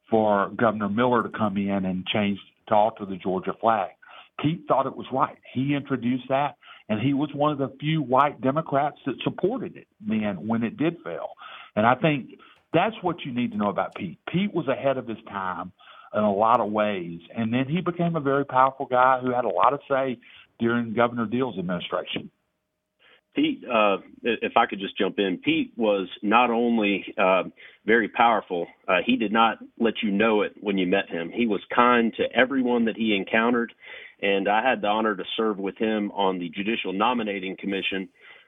[0.09, 2.37] for Governor Miller to come in and change
[2.67, 3.91] to alter the Georgia flag.
[4.41, 5.37] Pete thought it was right.
[5.53, 6.57] He introduced that,
[6.89, 10.77] and he was one of the few white Democrats that supported it then when it
[10.77, 11.29] did fail.
[11.75, 12.31] And I think
[12.73, 14.19] that's what you need to know about Pete.
[14.31, 15.71] Pete was ahead of his time
[16.15, 17.19] in a lot of ways.
[17.35, 20.17] And then he became a very powerful guy who had a lot of say
[20.59, 22.31] during Governor Deal's administration.
[23.35, 27.43] Pete, uh, if I could just jump in, Pete was not only uh,
[27.85, 31.31] very powerful, uh, he did not let you know it when you met him.
[31.33, 33.73] He was kind to everyone that he encountered,
[34.21, 38.07] and I had the honor to serve with him on the Judicial Nominating Commission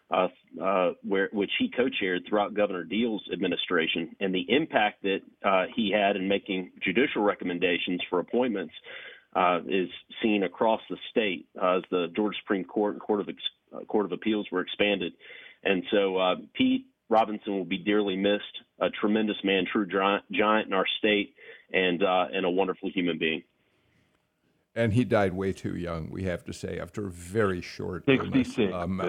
[0.10, 0.28] uh,
[0.62, 5.92] uh, where which he co-chaired throughout Governor Deal's administration, and the impact that uh, he
[5.92, 8.74] had in making judicial recommendations for appointments
[9.36, 9.90] uh, is
[10.24, 14.06] seen across the state uh, as the Georgia Supreme Court and Court of uh, Court
[14.06, 15.12] of Appeals were expanded,
[15.64, 18.44] and so Pete Robinson will be dearly missed.
[18.80, 21.34] A tremendous man, true giant, giant in our state,
[21.74, 23.44] and and a wonderful human being
[24.74, 26.12] and he died way too young.
[26.12, 28.72] We have to say, after a very short sixty-six.
[28.72, 29.02] Um,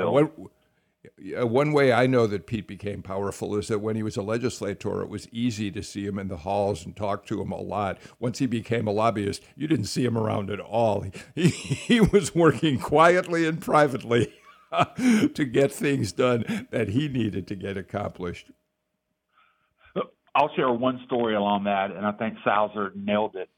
[1.19, 5.03] one way I know that Pete became powerful is that when he was a legislator,
[5.03, 7.99] it was easy to see him in the halls and talk to him a lot.
[8.19, 11.05] Once he became a lobbyist, you didn't see him around at all.
[11.35, 14.33] He, he was working quietly and privately
[14.97, 18.51] to get things done that he needed to get accomplished.
[20.35, 23.49] I'll share one story along that, and I think Salzer nailed it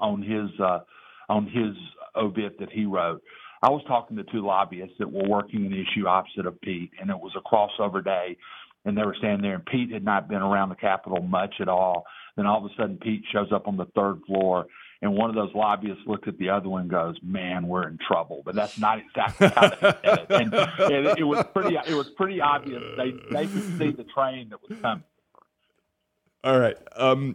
[0.00, 0.80] on his uh,
[1.28, 1.76] on his
[2.16, 3.22] obit that he wrote.
[3.66, 7.10] I was talking to two lobbyists that were working an issue opposite of Pete, and
[7.10, 8.36] it was a crossover day.
[8.84, 11.66] And they were standing there, and Pete had not been around the Capitol much at
[11.66, 12.06] all.
[12.36, 14.66] Then all of a sudden, Pete shows up on the third floor,
[15.02, 17.98] and one of those lobbyists looked at the other one and goes, "Man, we're in
[18.06, 20.26] trouble." But that's not exactly how they said it.
[20.30, 21.76] And, and it, was pretty.
[21.88, 22.84] It was pretty obvious.
[22.96, 25.02] They they could see the train that was coming.
[26.44, 26.76] All right.
[26.94, 27.34] Um,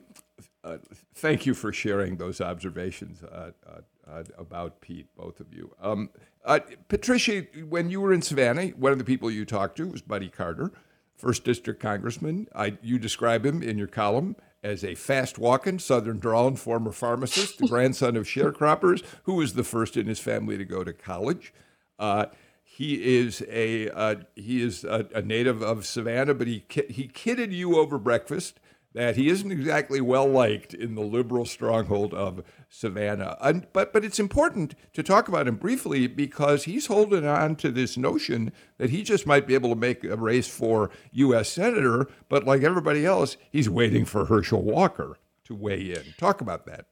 [0.63, 0.77] uh,
[1.15, 5.75] thank you for sharing those observations uh, uh, uh about Pete, both of you.
[5.81, 6.09] Um,
[6.43, 10.01] uh, Patricia, when you were in Savannah, one of the people you talked to was
[10.01, 10.71] Buddy Carter,
[11.15, 12.47] first district congressman.
[12.55, 17.59] I, you describe him in your column as a fast walking, southern drawing former pharmacist,
[17.59, 21.53] the grandson of sharecroppers, who was the first in his family to go to college.
[21.99, 22.27] Uh,
[22.63, 27.51] he is a uh, he is a, a, native of Savannah, but he he kidded
[27.51, 28.60] you over breakfast
[28.93, 33.37] that he isn't exactly well liked in the liberal stronghold of Savannah.
[33.41, 37.71] And, but but it's important to talk about him briefly because he's holding on to
[37.71, 41.49] this notion that he just might be able to make a race for U.S.
[41.49, 46.03] senator, but like everybody else, he's waiting for Herschel Walker to weigh in.
[46.17, 46.87] Talk about that.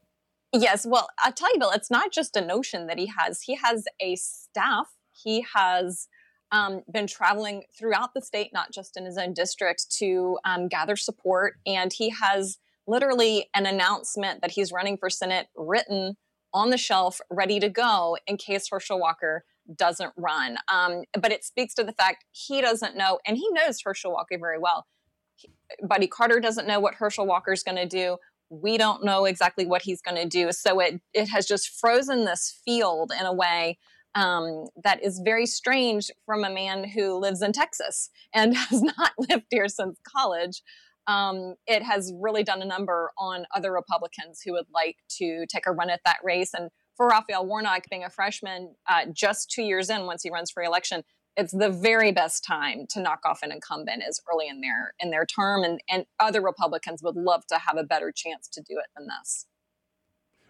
[0.54, 3.41] Yes, well, I'll tell you, Bill, it's not just a notion that he has.
[3.43, 4.88] He has a staff.
[5.12, 6.08] He has
[6.52, 10.95] um, been traveling throughout the state, not just in his own district, to um, gather
[10.95, 11.56] support.
[11.66, 16.18] And he has literally an announcement that he's running for Senate written
[16.54, 19.45] on the shelf, ready to go in case Herschel Walker
[19.76, 20.58] doesn't run.
[20.72, 24.38] Um, but it speaks to the fact he doesn't know, and he knows Herschel Walker
[24.39, 24.88] very well.
[25.88, 28.18] Buddy Carter doesn't know what Herschel Walker is going to do.
[28.50, 30.52] We don't know exactly what he's going to do.
[30.52, 33.78] So it it has just frozen this field in a way
[34.16, 39.12] um, that is very strange from a man who lives in Texas and has not
[39.30, 40.62] lived here since college.
[41.07, 45.66] Um, it has really done a number on other Republicans who would like to take
[45.66, 46.53] a run at that race.
[46.53, 50.51] And for Raphael Warnock, being a freshman, uh, just two years in, once he runs
[50.51, 51.03] for election,
[51.36, 55.10] it's the very best time to knock off an incumbent is early in their in
[55.10, 58.78] their term, and and other Republicans would love to have a better chance to do
[58.78, 59.45] it than this.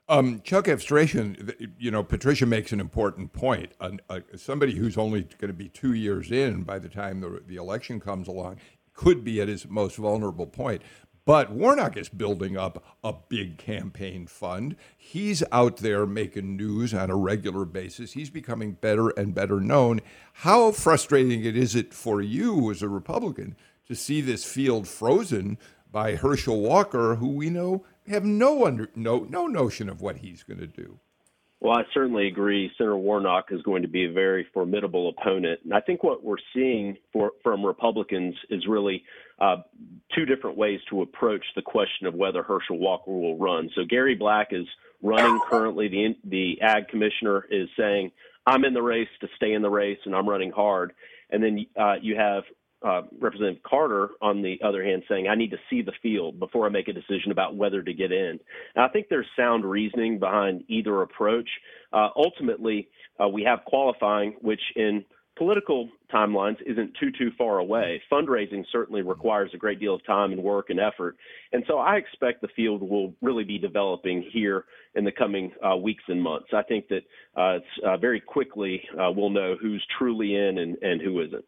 [0.09, 3.73] Um, Chuck Efstration, you know, Patricia makes an important point.
[4.35, 7.99] Somebody who's only going to be two years in by the time the, the election
[7.99, 8.57] comes along
[8.95, 10.81] could be at his most vulnerable point.
[11.25, 14.75] But Warnock is building up a big campaign fund.
[14.97, 18.13] He's out there making news on a regular basis.
[18.13, 20.01] He's becoming better and better known.
[20.33, 23.55] How frustrating it is it for you as a Republican
[23.87, 25.59] to see this field frozen
[25.91, 30.43] by Herschel Walker, who we know have no under no no notion of what he's
[30.43, 30.99] going to do.
[31.61, 32.71] Well, I certainly agree.
[32.77, 36.37] Senator Warnock is going to be a very formidable opponent, and I think what we're
[36.53, 39.03] seeing for, from Republicans is really
[39.39, 39.57] uh,
[40.15, 43.69] two different ways to approach the question of whether Herschel Walker will run.
[43.75, 44.65] So Gary Black is
[45.01, 45.89] running currently.
[45.89, 48.11] The the Ag Commissioner is saying,
[48.45, 50.93] "I'm in the race to stay in the race, and I'm running hard."
[51.29, 52.43] And then uh, you have
[52.81, 56.65] uh, Representative Carter, on the other hand, saying, I need to see the field before
[56.65, 58.39] I make a decision about whether to get in.
[58.75, 61.49] And I think there's sound reasoning behind either approach.
[61.91, 62.87] Uh, ultimately,
[63.21, 65.03] uh, we have qualifying, which in
[65.37, 68.01] political timelines isn't too, too far away.
[68.11, 71.15] Fundraising certainly requires a great deal of time and work and effort.
[71.53, 74.65] And so I expect the field will really be developing here
[74.95, 76.47] in the coming uh, weeks and months.
[76.53, 77.03] I think that
[77.37, 81.45] uh, uh, very quickly we'll know who's truly in and, and who isn't.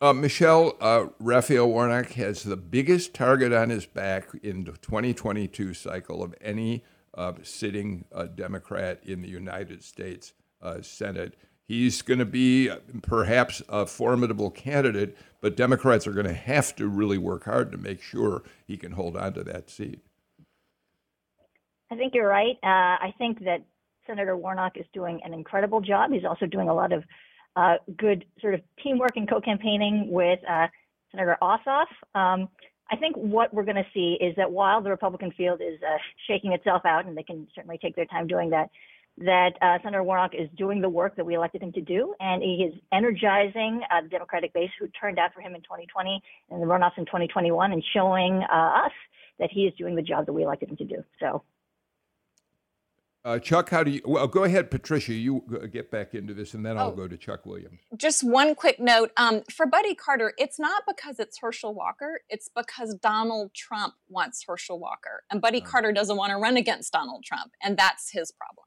[0.00, 5.72] Uh, Michelle, uh, Raphael Warnock has the biggest target on his back in the 2022
[5.72, 6.82] cycle of any
[7.14, 11.38] uh, sitting uh, Democrat in the United States uh, Senate.
[11.66, 16.74] He's going to be uh, perhaps a formidable candidate, but Democrats are going to have
[16.76, 20.00] to really work hard to make sure he can hold on to that seat.
[21.90, 22.58] I think you're right.
[22.64, 23.62] I think that
[24.06, 26.10] Senator Warnock is doing an incredible job.
[26.12, 27.04] He's also doing a lot of
[27.56, 30.66] uh, good sort of teamwork and co-campaigning with uh,
[31.10, 31.86] Senator Ossoff.
[32.14, 32.48] Um,
[32.90, 35.96] I think what we're going to see is that while the Republican field is uh,
[36.26, 38.70] shaking itself out, and they can certainly take their time doing that,
[39.18, 42.42] that uh, Senator Warnock is doing the work that we elected him to do, and
[42.42, 46.60] he is energizing uh, the Democratic base who turned out for him in 2020 and
[46.60, 48.92] the runoffs in 2021, and showing uh, us
[49.38, 51.04] that he is doing the job that we elected him to do.
[51.20, 51.42] So
[53.24, 54.02] uh, Chuck, how do you?
[54.04, 55.14] Well, go ahead, Patricia.
[55.14, 57.80] You get back into this, and then I'll oh, go to Chuck Williams.
[57.96, 60.34] Just one quick note um, for Buddy Carter.
[60.36, 62.20] It's not because it's Herschel Walker.
[62.28, 66.58] It's because Donald Trump wants Herschel Walker, and Buddy uh, Carter doesn't want to run
[66.58, 68.66] against Donald Trump, and that's his problem.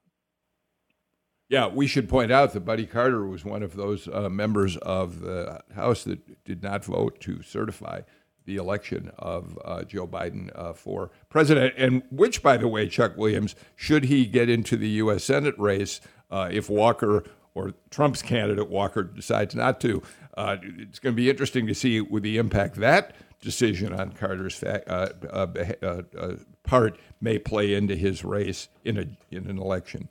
[1.49, 5.22] Yeah, we should point out that Buddy Carter was one of those uh, members of
[5.22, 8.01] the House that did not vote to certify
[8.48, 13.16] the election of uh, Joe Biden uh, for president, and which, by the way, Chuck
[13.16, 15.26] Williams, should he get into the U.S.
[15.26, 17.24] Senate race uh, if Walker
[17.54, 20.02] or Trump's candidate Walker decides not to,
[20.38, 24.56] uh, it's going to be interesting to see with the impact that decision on Carter's
[24.56, 25.48] fa- uh,
[25.86, 30.10] uh, part may play into his race in a in an election.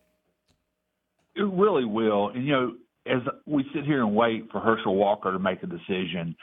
[1.34, 2.74] It really will, and you know,
[3.06, 6.36] as we sit here and wait for Herschel Walker to make a decision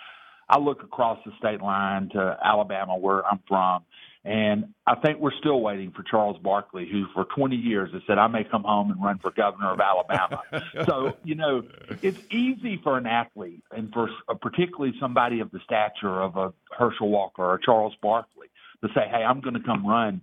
[0.49, 3.83] I look across the state line to Alabama, where I'm from,
[4.25, 8.17] And I think we're still waiting for Charles Barkley, who for 20 years has said,
[8.17, 10.41] I may come home and run for governor of Alabama.
[10.85, 11.63] so, you know,
[12.01, 16.53] it's easy for an athlete and for uh, particularly somebody of the stature of a
[16.77, 18.47] Herschel Walker or Charles Barkley
[18.81, 20.21] to say, hey, I'm going to come run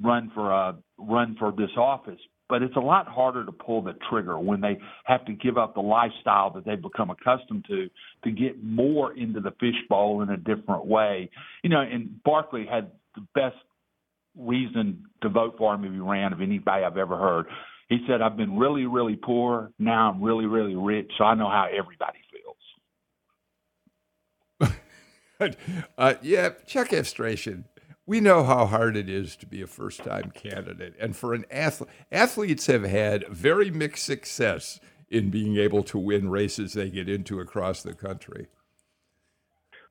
[0.00, 2.20] run for a run for this office
[2.50, 5.74] but it's a lot harder to pull the trigger when they have to give up
[5.74, 7.88] the lifestyle that they've become accustomed to
[8.24, 11.30] to get more into the fishbowl in a different way.
[11.62, 13.56] You know, and Barkley had the best
[14.36, 17.46] reason to vote for him if he ran of anybody I've ever heard.
[17.88, 19.70] He said, I've been really, really poor.
[19.78, 21.10] Now I'm really, really rich.
[21.18, 22.18] So I know how everybody
[24.60, 25.56] feels.
[25.98, 27.64] uh, yeah, Chuck Efstration
[28.10, 30.94] we know how hard it is to be a first time candidate.
[30.98, 36.28] And for an athlete, athletes have had very mixed success in being able to win
[36.28, 38.48] races they get into across the country.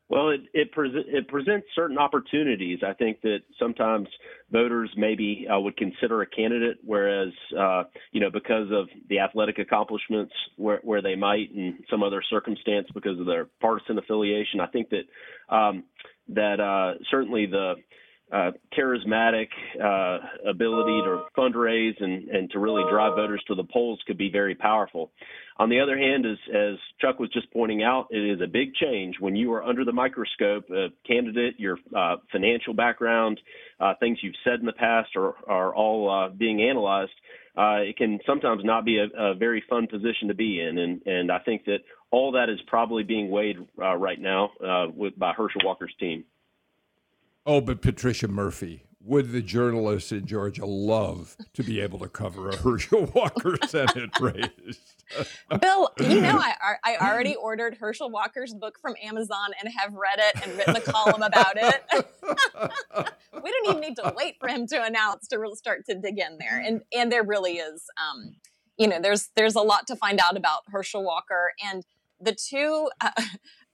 [0.09, 2.79] Well, it it, pre- it presents certain opportunities.
[2.85, 4.09] I think that sometimes
[4.51, 9.59] voters maybe uh, would consider a candidate, whereas uh, you know because of the athletic
[9.59, 14.59] accomplishments where where they might and some other circumstance because of their partisan affiliation.
[14.59, 15.85] I think that um,
[16.27, 17.75] that uh, certainly the
[18.31, 19.47] uh, charismatic
[19.83, 24.29] uh, ability to fundraise and, and to really drive voters to the polls could be
[24.31, 25.11] very powerful.
[25.57, 28.73] On the other hand, as, as Chuck was just pointing out, it is a big
[28.75, 33.41] change when you are under the microscope, a candidate, your uh, financial background,
[33.79, 37.11] uh, things you've said in the past are, are all uh, being analyzed.
[37.57, 41.31] It can sometimes not be a, a, very fun position to be in, and, and
[41.31, 44.51] I think that all that is probably being weighed right now
[44.95, 46.23] with, by Herschel Walker's team.
[47.45, 52.49] Oh, but Patricia Murphy, would the journalists in Georgia love to be able to cover
[52.49, 54.79] a Herschel Walker Senate race?
[55.61, 60.19] Bill, you know, I, I already ordered Herschel Walker's book from Amazon and have read
[60.19, 61.83] it and written a column about it.
[63.43, 66.19] we don't even need to wait for him to announce to really start to dig
[66.19, 66.59] in there.
[66.59, 68.35] And and there really is, um,
[68.77, 71.85] you know, there's there's a lot to find out about Herschel Walker and
[72.19, 72.89] the two.
[73.01, 73.11] Uh,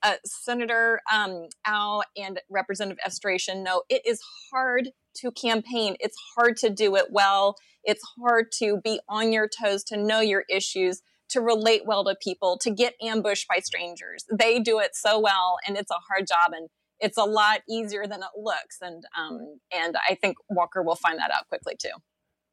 [0.06, 5.96] uh, Senator um, Au and Representative Efstration know it is hard to campaign.
[6.00, 7.56] It's hard to do it well.
[7.84, 12.16] It's hard to be on your toes, to know your issues, to relate well to
[12.22, 14.26] people, to get ambushed by strangers.
[14.32, 18.06] They do it so well, and it's a hard job, and it's a lot easier
[18.06, 18.78] than it looks.
[18.82, 21.90] And um, and I think Walker will find that out quickly too.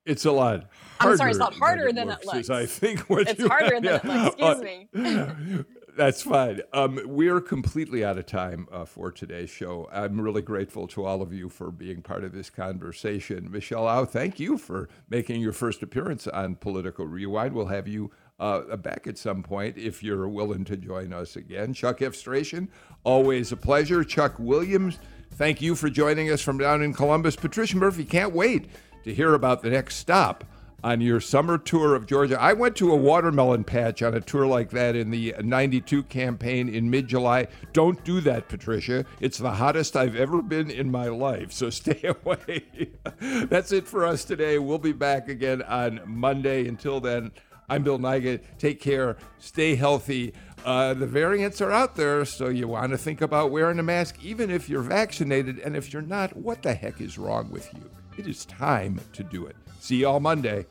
[0.06, 0.70] It's a lot.
[1.00, 2.26] I'm sorry, it's not harder than it looks.
[2.32, 2.50] Than it looks.
[2.50, 3.96] I think what it's harder than yeah.
[3.96, 4.04] it
[4.38, 4.60] looks.
[4.62, 5.64] Excuse uh, me.
[5.94, 6.62] That's fine.
[6.72, 9.90] Um, we're completely out of time uh, for today's show.
[9.92, 13.50] I'm really grateful to all of you for being part of this conversation.
[13.50, 17.54] Michelle Au, thank you for making your first appearance on Political Rewind.
[17.54, 21.74] We'll have you uh, back at some point if you're willing to join us again.
[21.74, 22.70] Chuck Efstration,
[23.04, 24.02] always a pleasure.
[24.02, 24.98] Chuck Williams,
[25.32, 27.36] thank you for joining us from down in Columbus.
[27.36, 28.66] Patricia Murphy, can't wait
[29.04, 30.44] to hear about the next stop
[30.84, 32.40] on your summer tour of Georgia.
[32.40, 36.68] I went to a watermelon patch on a tour like that in the 92 campaign
[36.68, 37.48] in mid July.
[37.72, 39.04] Don't do that, Patricia.
[39.20, 42.64] It's the hottest I've ever been in my life, so stay away.
[43.20, 44.58] That's it for us today.
[44.58, 46.66] We'll be back again on Monday.
[46.66, 47.32] Until then,
[47.68, 48.40] I'm Bill Nigut.
[48.58, 50.34] Take care, stay healthy.
[50.64, 54.16] Uh, the variants are out there, so you want to think about wearing a mask,
[54.22, 55.58] even if you're vaccinated.
[55.58, 57.90] And if you're not, what the heck is wrong with you?
[58.16, 59.56] It is time to do it.
[59.82, 60.64] See you all Monday.